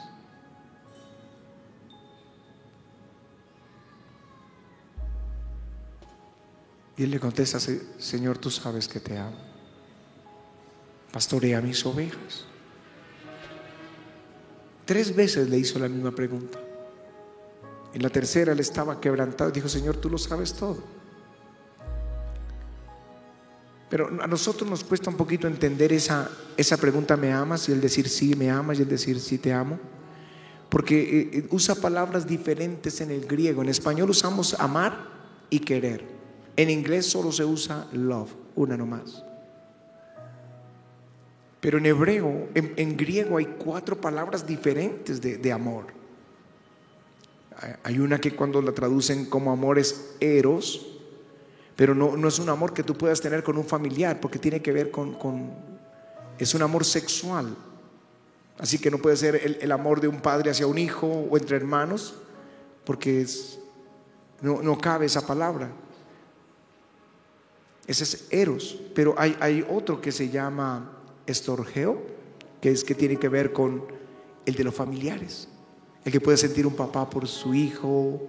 [6.97, 9.37] Y él le contesta, Señor, tú sabes que te amo.
[11.13, 12.47] Pastorea mis ovejas.
[14.87, 16.59] Tres veces le hizo la misma pregunta.
[17.93, 19.51] En la tercera él estaba quebrantado.
[19.51, 20.96] Dijo, Señor, tú lo sabes todo.
[23.89, 27.69] Pero a nosotros nos cuesta un poquito entender esa, esa pregunta, ¿me amas?
[27.69, 29.79] Y el decir sí, me amas y el decir sí, te amo.
[30.69, 33.63] Porque eh, eh, usa palabras diferentes en el griego.
[33.63, 35.09] En español usamos amar
[35.51, 36.05] y querer.
[36.57, 39.23] En inglés solo se usa love, una nomás.
[41.61, 45.87] Pero en hebreo, en, griego hay cuatro palabras diferentes de, amor.
[47.83, 50.96] Hay una que cuando la traducen como amor es eros,
[51.77, 54.63] pero no, no, es un amor que tú puedas tener con un familiar, porque tiene
[54.63, 55.15] que ver con,
[56.39, 57.55] es un amor sexual.
[58.59, 61.37] Así que no puede ser el, el, amor de un padre hacia un hijo o
[61.37, 62.15] entre hermanos,
[62.85, 63.59] porque es,
[64.41, 65.71] no, no cabe esa palabra.
[67.87, 70.91] Ese es eros, pero hay, hay otro que se llama
[71.27, 72.01] estorgeo,
[72.63, 73.85] que es que tiene que ver con
[74.47, 75.49] el de los familiares.
[76.07, 78.23] El que puede sentir un papá por su hijo,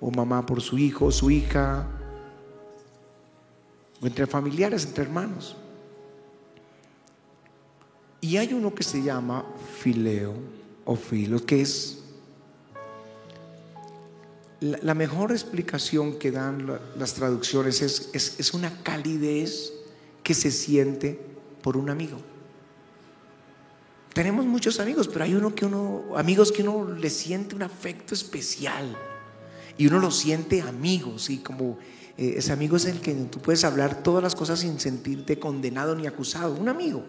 [0.00, 1.88] o mamá por su hijo, su hija,
[4.02, 5.56] o entre familiares, entre hermanos.
[8.20, 9.44] Y hay uno que se llama
[9.80, 10.34] fileo
[10.84, 11.98] o filo, que es
[14.60, 19.72] la, mejor explicación que dan las traducciones es, es una calidez
[20.22, 21.18] que se siente
[21.62, 22.18] por un amigo.
[24.12, 28.14] Tenemos muchos amigos, pero hay uno que uno, amigos que uno le siente un afecto
[28.14, 28.96] especial
[29.78, 31.78] y uno lo siente amigos y como
[32.16, 35.94] eh, ese amigo es el que tú puedes hablar todas las cosas sin sentirte condenado
[35.94, 37.04] ni acusado, un amigo.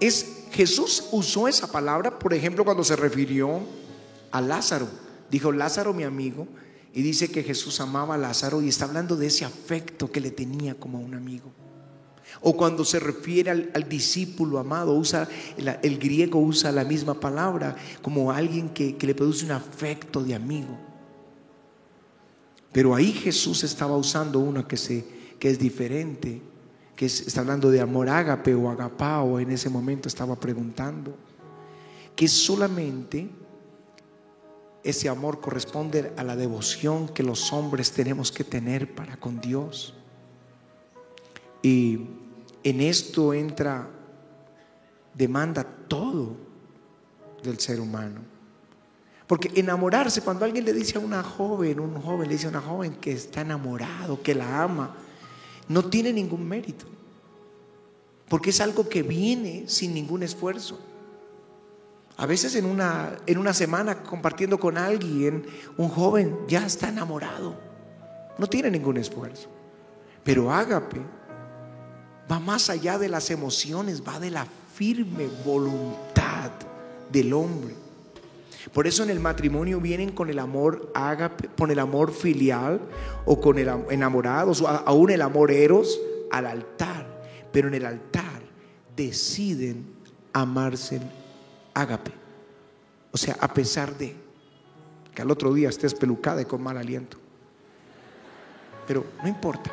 [0.00, 3.60] Es Jesús usó esa palabra, por ejemplo, cuando se refirió
[4.30, 4.88] a Lázaro.
[5.30, 6.46] Dijo, Lázaro mi amigo,
[6.92, 10.30] y dice que Jesús amaba a Lázaro y está hablando de ese afecto que le
[10.30, 11.52] tenía como un amigo.
[12.40, 18.30] O cuando se refiere al, discípulo amado, usa el, griego usa la misma palabra como
[18.30, 20.78] alguien que, le produce un afecto de amigo.
[22.74, 25.04] Pero ahí Jesús estaba usando una que, se,
[25.38, 26.42] que es diferente,
[26.96, 31.14] que está hablando de amor ágape o agapao, en ese momento estaba preguntando,
[32.16, 33.30] que solamente
[34.82, 39.94] ese amor corresponde a la devoción que los hombres tenemos que tener para con Dios.
[41.62, 42.08] Y
[42.64, 43.88] en esto entra,
[45.14, 46.36] demanda todo
[47.40, 48.33] del ser humano.
[49.26, 52.60] Porque enamorarse, cuando alguien le dice a una joven, un joven le dice a una
[52.60, 54.94] joven que está enamorado, que la ama,
[55.68, 56.84] no tiene ningún mérito.
[58.28, 60.78] Porque es algo que viene sin ningún esfuerzo.
[62.16, 65.46] A veces en una, en una semana compartiendo con alguien,
[65.76, 67.56] un joven ya está enamorado.
[68.38, 69.48] No tiene ningún esfuerzo.
[70.22, 71.00] Pero ágape
[72.30, 76.50] va más allá de las emociones, va de la firme voluntad
[77.10, 77.83] del hombre.
[78.72, 82.80] Por eso en el matrimonio vienen con el amor ágape, con el amor filial
[83.26, 86.00] o con el enamorados o aún el amor eros
[86.30, 87.14] al altar
[87.54, 88.42] pero en el altar
[88.96, 89.86] deciden
[90.32, 91.00] amarse
[91.72, 92.10] ágape.
[93.12, 94.16] O sea, a pesar de
[95.14, 97.16] que al otro día estés pelucada y con mal aliento.
[98.88, 99.70] Pero no importa,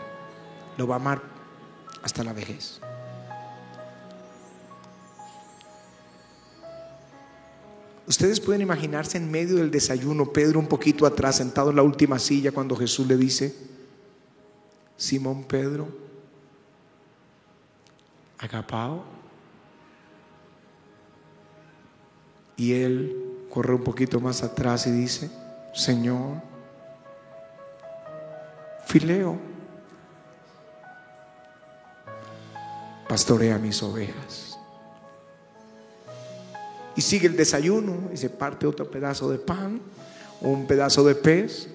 [0.77, 1.23] lo va a amar
[2.03, 2.79] hasta la vejez.
[8.07, 12.19] Ustedes pueden imaginarse en medio del desayuno, Pedro un poquito atrás, sentado en la última
[12.19, 13.55] silla, cuando Jesús le dice,
[14.97, 15.87] Simón Pedro,
[18.37, 19.03] agapao.
[22.57, 25.31] Y él corre un poquito más atrás y dice,
[25.73, 26.41] Señor,
[28.85, 29.39] Fileo,
[33.07, 34.50] pastorea mis ovejas.
[36.95, 39.81] Y sigue el desayuno y se parte otro pedazo de pan
[40.41, 41.67] un pedazo de pez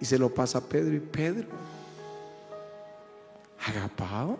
[0.00, 1.48] y se lo pasa a Pedro y Pedro,
[3.64, 4.38] agapao.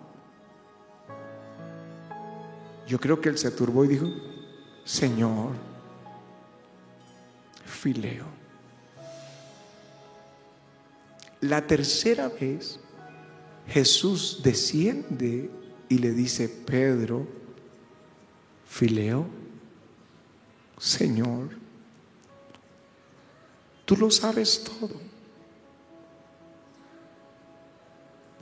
[2.86, 4.06] Yo creo que él se turbó y dijo,
[4.84, 5.52] Señor,
[7.64, 8.26] fileo.
[11.40, 12.80] La tercera vez
[13.68, 15.48] Jesús desciende
[15.88, 17.26] y le dice, Pedro,
[18.66, 19.26] fileo,
[20.80, 21.50] Señor,
[23.84, 24.98] tú lo sabes todo.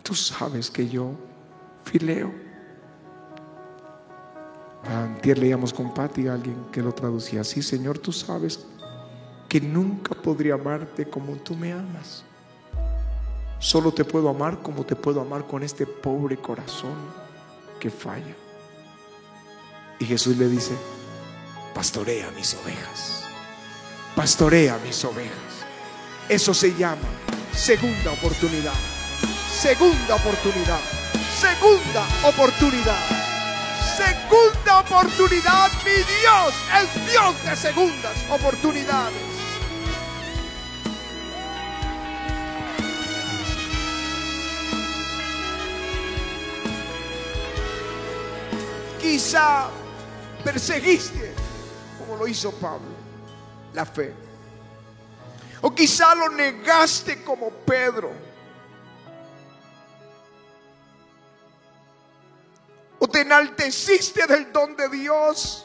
[0.05, 1.11] Tú sabes que yo
[1.85, 2.33] fileo.
[4.85, 8.65] Antier leíamos con Patti a alguien que lo traducía así, Señor, tú sabes
[9.49, 12.23] que nunca podría amarte como tú me amas.
[13.59, 16.95] Solo te puedo amar como te puedo amar con este pobre corazón
[17.81, 18.37] que falla.
[19.99, 20.77] Y Jesús le dice,
[21.75, 23.25] pastorea mis ovejas,
[24.15, 25.33] pastorea mis ovejas.
[26.29, 27.09] Eso se llama
[27.55, 28.75] segunda oportunidad,
[29.51, 30.81] segunda oportunidad,
[31.41, 33.07] segunda oportunidad,
[33.97, 35.71] segunda oportunidad.
[35.85, 39.29] Mi Dios, el Dios de segundas oportunidades.
[49.01, 49.71] Quizá
[50.45, 51.35] perseguiste,
[52.19, 52.89] lo hizo Pablo,
[53.73, 54.13] la fe.
[55.61, 58.11] O quizá lo negaste como Pedro.
[62.99, 65.65] O te enalteciste del don de Dios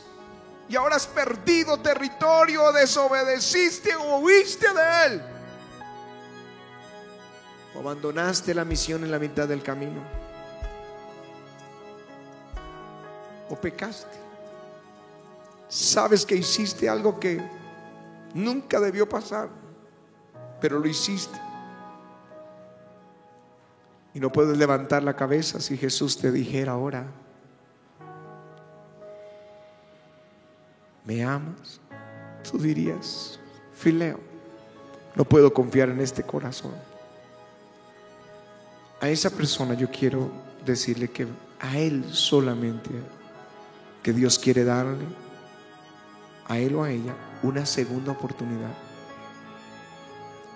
[0.69, 5.21] y ahora has perdido territorio, desobedeciste o huiste de él.
[7.75, 10.01] O abandonaste la misión en la mitad del camino.
[13.49, 14.22] O pecaste.
[15.73, 17.41] Sabes que hiciste algo que
[18.35, 19.49] nunca debió pasar,
[20.61, 21.39] pero lo hiciste.
[24.13, 27.07] Y no puedes levantar la cabeza si Jesús te dijera ahora,
[31.05, 31.81] ¿me amas?
[32.47, 33.39] Tú dirías,
[33.73, 34.19] fileo,
[35.15, 36.75] no puedo confiar en este corazón.
[39.01, 40.29] A esa persona yo quiero
[40.63, 41.25] decirle que
[41.59, 42.91] a él solamente,
[44.03, 45.07] que Dios quiere darle,
[46.47, 48.71] a él o a ella, una segunda oportunidad.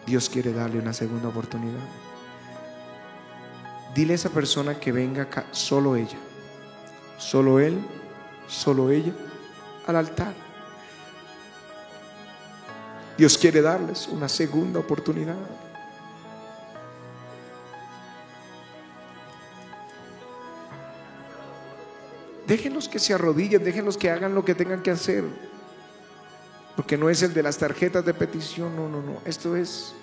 [0.05, 1.83] Dios quiere darle una segunda oportunidad.
[3.93, 6.17] Dile a esa persona que venga acá, solo ella,
[7.17, 7.79] solo él,
[8.47, 9.13] solo ella,
[9.85, 10.33] al altar.
[13.17, 15.35] Dios quiere darles una segunda oportunidad.
[22.45, 25.25] Déjenlos que se arrodillen, déjenlos que hagan lo que tengan que hacer.
[26.77, 29.19] Porque no es el de las tarjetas de petición, no, no, no.
[29.25, 29.95] Esto es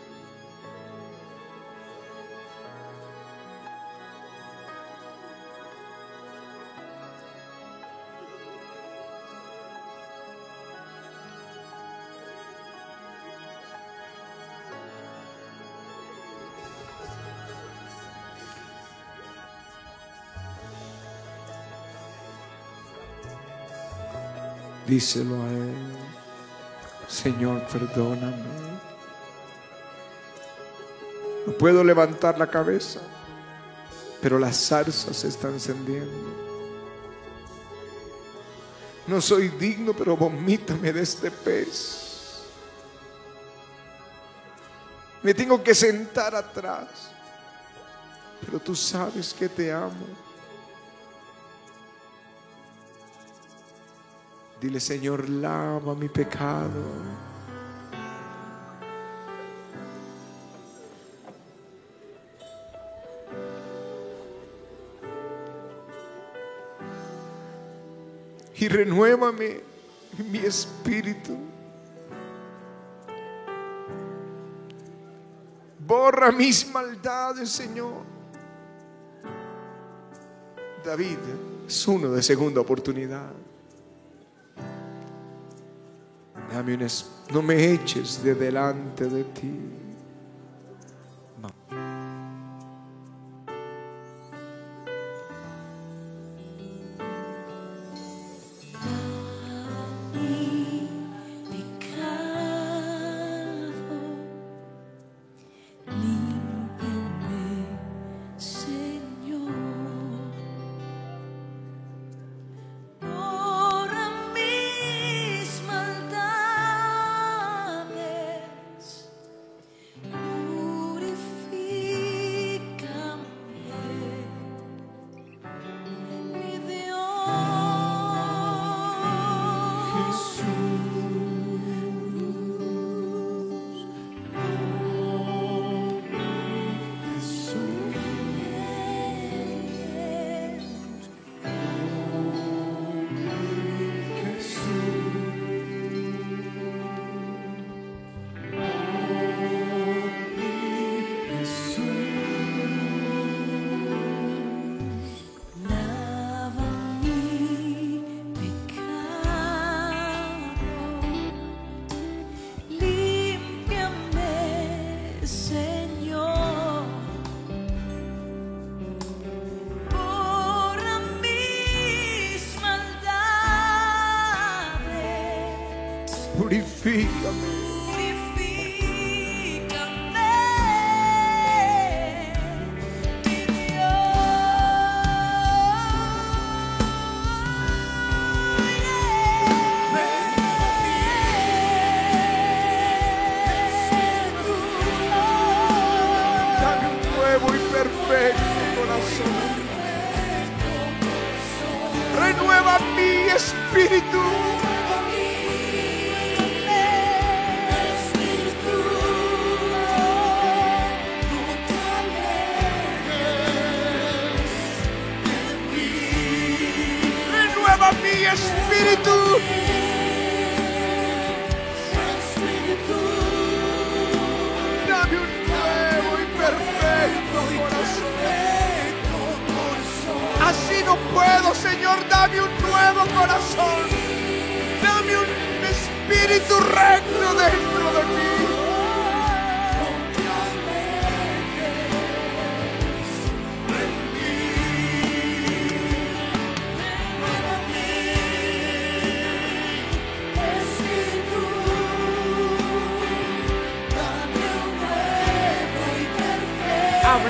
[24.86, 25.63] Díselo a Él.
[27.14, 28.42] Señor, perdóname.
[31.46, 33.00] No puedo levantar la cabeza,
[34.20, 36.10] pero las zarzas se están encendiendo.
[39.06, 42.42] No soy digno, pero vomítame de este pez.
[45.22, 47.12] Me tengo que sentar atrás,
[48.44, 50.04] pero tú sabes que te amo.
[54.60, 56.82] Dile, Señor, lava mi pecado.
[68.64, 69.60] y renuévame
[70.30, 71.36] mi espíritu.
[75.78, 78.02] Borra mis maldades, Señor.
[80.82, 81.18] David
[81.66, 83.32] es uno de segunda oportunidad.
[87.32, 89.83] No me eches de delante de ti.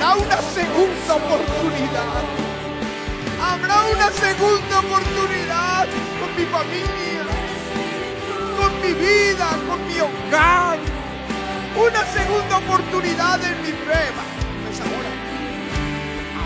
[0.04, 2.22] habrá una segunda oportunidad.
[3.40, 5.86] Habrá una segunda oportunidad
[6.20, 7.24] con mi familia,
[8.58, 10.78] con mi vida, con mi hogar.
[11.76, 14.04] Una segunda oportunidad en mi fe.
[14.84, 15.12] Ahora,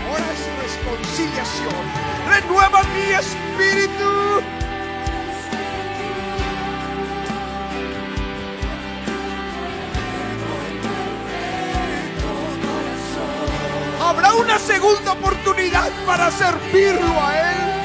[0.05, 1.83] ahora es reconciliación.
[2.29, 4.58] Renueva mi espíritu.
[14.89, 17.78] segunda oportunidad para servirlo a Él.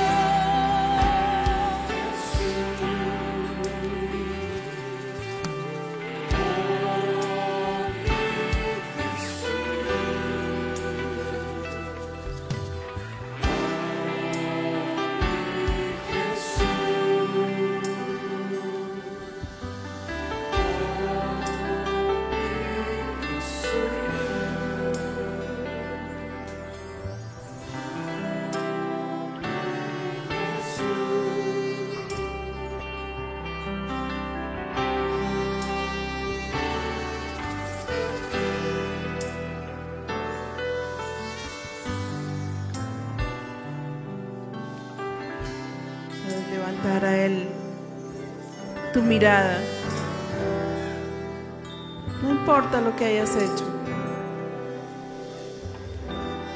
[52.23, 53.65] No importa lo que hayas hecho.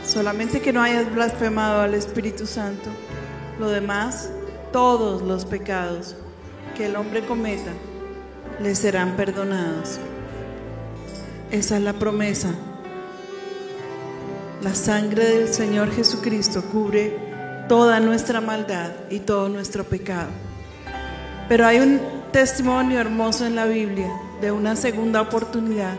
[0.05, 2.91] Solamente que no hayas blasfemado al Espíritu Santo.
[3.59, 4.29] Lo demás,
[4.71, 6.15] todos los pecados
[6.77, 7.71] que el hombre cometa,
[8.61, 9.99] le serán perdonados.
[11.51, 12.51] Esa es la promesa.
[14.63, 17.17] La sangre del Señor Jesucristo cubre
[17.67, 20.29] toda nuestra maldad y todo nuestro pecado.
[21.49, 24.09] Pero hay un testimonio hermoso en la Biblia
[24.41, 25.97] de una segunda oportunidad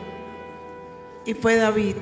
[1.26, 1.98] y fue David,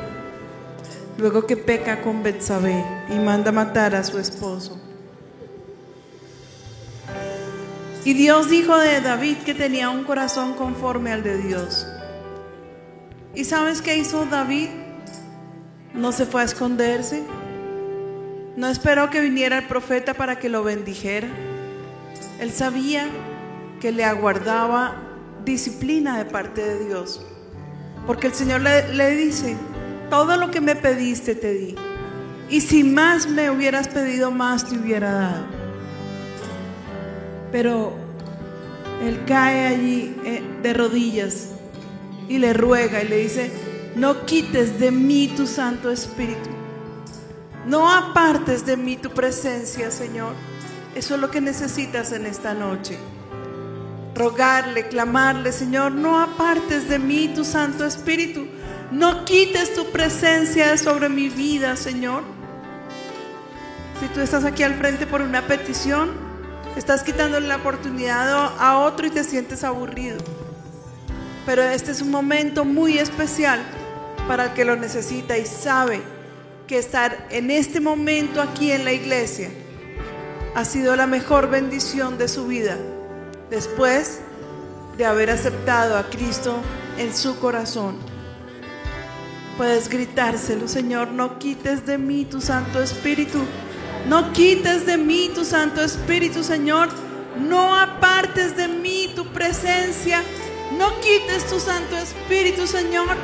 [1.18, 4.80] luego que peca con Betsabé y manda matar a su esposo.
[8.06, 11.88] Y Dios dijo de David que tenía un corazón conforme al de Dios.
[13.34, 14.70] ¿Y sabes qué hizo David?
[15.96, 17.24] No se fue a esconderse.
[18.56, 21.28] No esperó que viniera el profeta para que lo bendijera.
[22.40, 23.10] Él sabía
[23.80, 24.96] que le aguardaba
[25.46, 27.26] disciplina de parte de Dios.
[28.06, 29.56] Porque el Señor le, le, dice,
[30.10, 31.76] todo lo que me pediste te di.
[32.50, 35.46] Y si más me hubieras pedido, más te hubiera dado.
[37.52, 37.94] Pero
[39.04, 41.50] él cae allí eh, de rodillas
[42.28, 43.52] y le ruega y le dice,
[43.96, 46.50] no quites de mí tu Santo Espíritu.
[47.66, 50.34] No apartes de mí tu presencia, Señor.
[50.96, 52.98] Eso es lo que necesitas en esta noche.
[54.18, 58.48] Rogarle, clamarle, Señor, no apartes de mí tu Santo Espíritu.
[58.92, 62.24] No quites tu presencia sobre mi vida, Señor.
[64.00, 66.14] Si tú estás aquí al frente por una petición,
[66.76, 70.18] estás quitándole la oportunidad a otro y te sientes aburrido.
[71.46, 73.60] Pero este es un momento muy especial
[74.28, 76.02] para el que lo necesita y sabe
[76.66, 79.52] que estar en este momento aquí en la iglesia
[80.56, 82.78] ha sido la mejor bendición de su vida
[83.50, 84.20] después
[84.98, 86.56] de haber aceptado a Cristo
[86.98, 87.98] en su corazón.
[89.58, 93.40] Puedes gritárselo, Señor, no quites de mí tu Santo Espíritu.
[94.08, 96.90] No quites de mí tu Santo Espíritu, Señor.
[97.40, 100.24] No apartes de mí tu presencia.
[100.78, 103.16] No quites tu Santo Espíritu, Señor.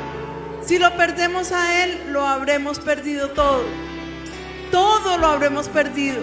[0.64, 3.62] Si lo perdemos a Él, lo habremos perdido todo.
[4.70, 6.22] Todo lo habremos perdido.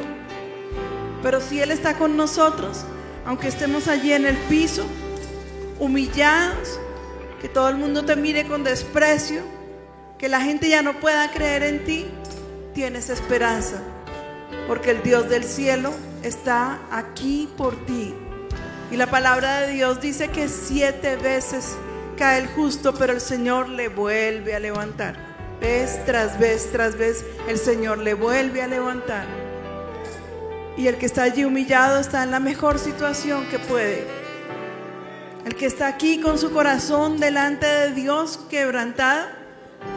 [1.24, 2.86] Pero si Él está con nosotros,
[3.26, 4.86] aunque estemos allí en el piso,
[5.80, 6.80] humillados,
[7.42, 9.42] que todo el mundo te mire con desprecio,
[10.18, 12.06] que la gente ya no pueda creer en ti,
[12.74, 13.82] tienes esperanza,
[14.68, 15.92] porque el Dios del cielo
[16.24, 18.14] está aquí por ti.
[18.92, 21.76] Y la palabra de Dios dice que siete veces
[22.18, 25.16] cae el justo, pero el Señor le vuelve a levantar.
[25.60, 29.26] Vez tras vez tras vez, el Señor le vuelve a levantar.
[30.78, 34.08] Y el que está allí humillado está en la mejor situación que puede.
[35.46, 39.28] El que está aquí con su corazón delante de Dios quebrantado,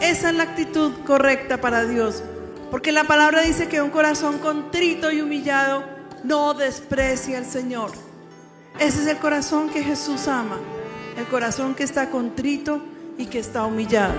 [0.01, 2.23] esa es la actitud correcta para Dios.
[2.71, 5.85] Porque la palabra dice que un corazón contrito y humillado
[6.25, 7.93] no desprecia al Señor.
[8.81, 10.59] Ese es el corazón que Jesús ama.
[11.17, 12.83] El corazón que está contrito
[13.19, 14.15] y que está humillado.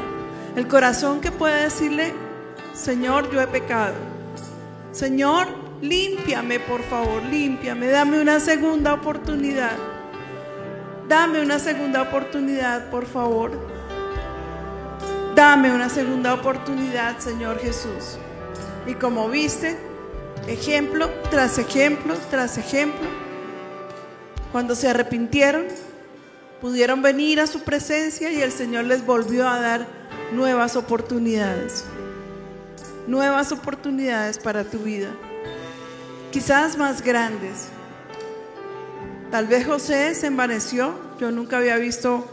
[0.55, 2.13] El corazón que puede decirle,
[2.73, 3.95] Señor, yo he pecado.
[4.93, 7.87] Señor, límpiame, por favor, límpiame.
[7.87, 9.77] Dame una segunda oportunidad.
[11.07, 13.51] Dame una segunda oportunidad, por favor.
[15.35, 18.17] Dame una segunda oportunidad, Señor Jesús.
[18.87, 19.77] Y como viste,
[20.47, 23.07] ejemplo tras ejemplo tras ejemplo,
[24.51, 25.65] cuando se arrepintieron,
[26.61, 29.87] pudieron venir a su presencia y el Señor les volvió a dar
[30.31, 31.83] nuevas oportunidades.
[33.07, 35.09] Nuevas oportunidades para tu vida.
[36.35, 37.69] Quizás más grandes.
[39.31, 40.93] Tal vez José se envaneció.
[41.17, 42.29] Yo nunca había visto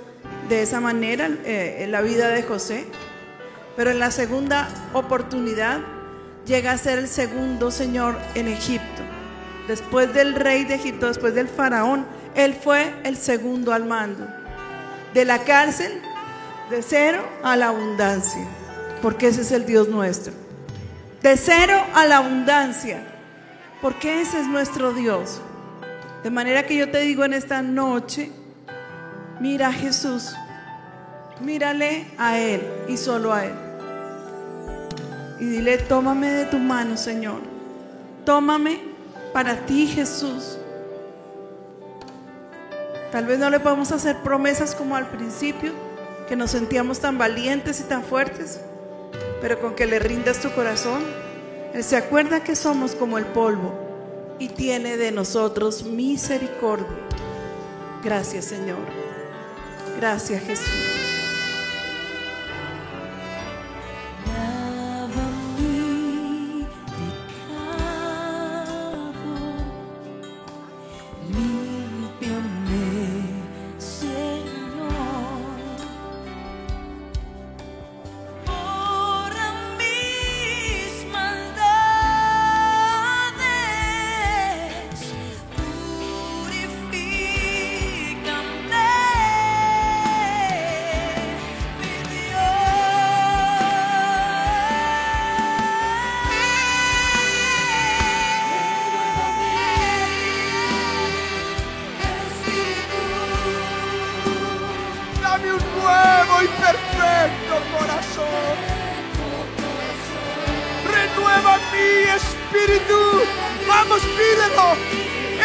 [0.48, 2.84] de esa manera eh, la vida de José.
[3.76, 5.78] Pero en la segunda oportunidad
[6.46, 9.03] llega a ser el segundo Señor en Egipto.
[9.68, 14.26] Después del rey de Egipto, después del faraón, él fue el segundo al mando.
[15.14, 16.03] De la cárcel,
[16.70, 18.48] de cero a la abundancia,
[19.00, 20.32] porque ese es el Dios nuestro.
[21.22, 23.12] De cero a la abundancia,
[23.83, 25.41] porque ese es nuestro Dios.
[26.22, 28.30] De manera que yo te digo en esta noche,
[29.41, 30.33] mira a Jesús,
[31.41, 33.55] mírale a Él y solo a Él.
[35.41, 37.41] Y dile, tómame de tu mano, Señor.
[38.24, 38.78] Tómame
[39.33, 40.59] para ti, Jesús.
[43.11, 45.72] Tal vez no le podemos hacer promesas como al principio,
[46.28, 48.61] que nos sentíamos tan valientes y tan fuertes,
[49.41, 51.03] pero con que le rindas tu corazón,
[51.75, 53.73] Él se acuerda que somos como el polvo
[54.39, 56.87] y tiene de nosotros misericordia.
[58.05, 58.79] Gracias Señor.
[59.99, 60.91] Gracias Jesús.
[111.43, 113.22] Renueva mi espíritu.
[113.66, 114.76] Vamos, pídelo.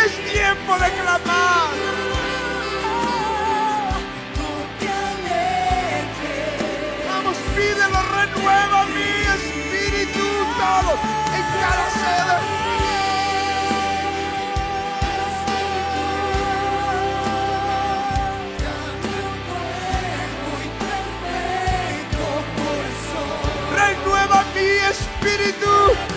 [0.06, 1.70] Es tiempo de clamar.
[7.10, 10.26] Vamos, pídelo, renueva mi espíritu.
[10.60, 10.94] Todo
[11.36, 12.57] en cada sede.
[25.28, 26.17] Espíritu.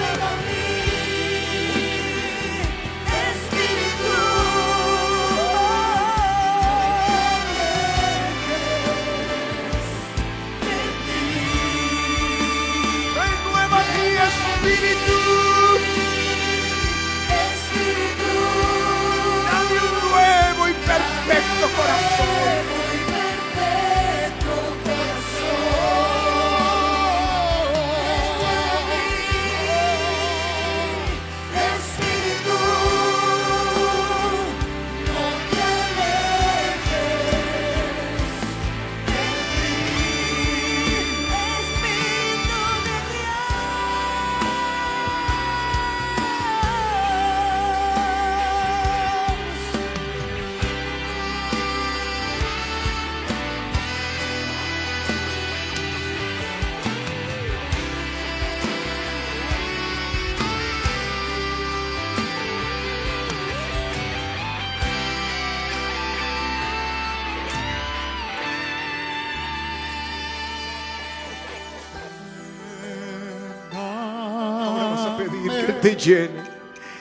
[75.81, 76.43] Te llene.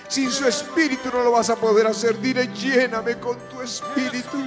[0.08, 2.20] Sin su espíritu no lo vas a poder hacer.
[2.20, 4.38] Dile, lléname con tu espíritu.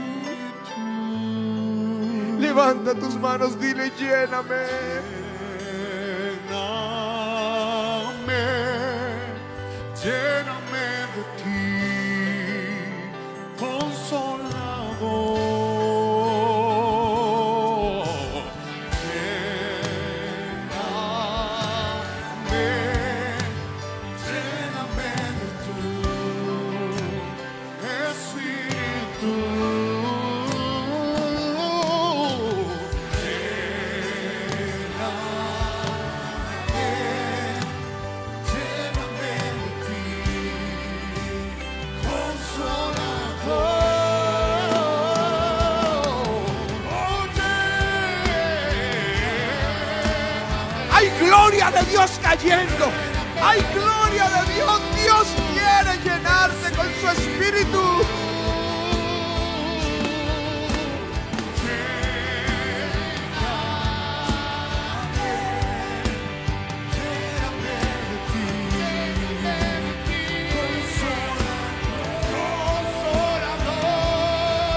[2.39, 4.67] Levanta tus manos, dile, lléname.
[6.51, 6.83] Lléname,
[10.03, 11.72] lléname de ti,
[52.45, 54.81] Hay gloria de Dios.
[55.01, 58.05] Dios quiere llenarte con su espíritu.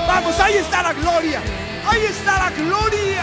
[0.08, 1.42] Vamos, ahí está la gloria.
[1.88, 3.15] Ahí está la gloria.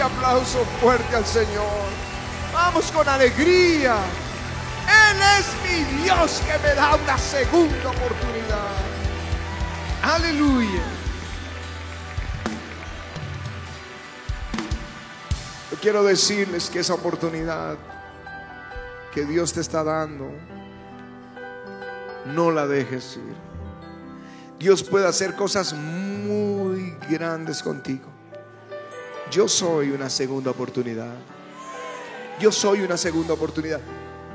[0.00, 1.88] Aplauso fuerte al Señor.
[2.52, 3.96] Vamos con alegría.
[5.10, 8.76] Él es mi Dios que me da una segunda oportunidad.
[10.02, 10.82] Aleluya.
[15.70, 17.76] Yo quiero decirles que esa oportunidad
[19.12, 20.30] que Dios te está dando,
[22.26, 23.36] no la dejes ir.
[24.58, 28.17] Dios puede hacer cosas muy grandes contigo.
[29.30, 31.14] Yo soy una segunda oportunidad.
[32.40, 33.80] Yo soy una segunda oportunidad.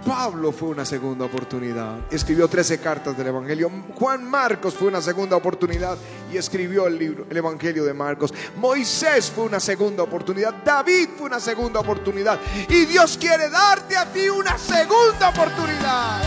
[0.06, 1.96] Pablo fue una segunda oportunidad.
[2.12, 3.72] Escribió 13 cartas del Evangelio.
[3.96, 5.98] Juan Marcos fue una segunda oportunidad
[6.32, 8.34] y escribió el libro, el Evangelio de Marcos.
[8.58, 10.54] Moisés fue una segunda oportunidad.
[10.64, 12.40] David fue una segunda oportunidad.
[12.70, 16.22] Y Dios quiere darte a ti una segunda oportunidad.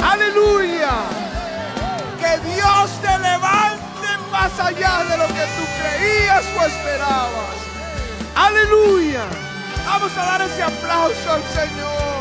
[0.00, 0.90] Aleluya.
[2.18, 3.67] Que Dios te levante
[4.38, 7.56] más allá de lo que tú creías o esperabas.
[8.36, 9.24] Aleluya.
[9.84, 12.17] Vamos a dar ese aplauso al Señor.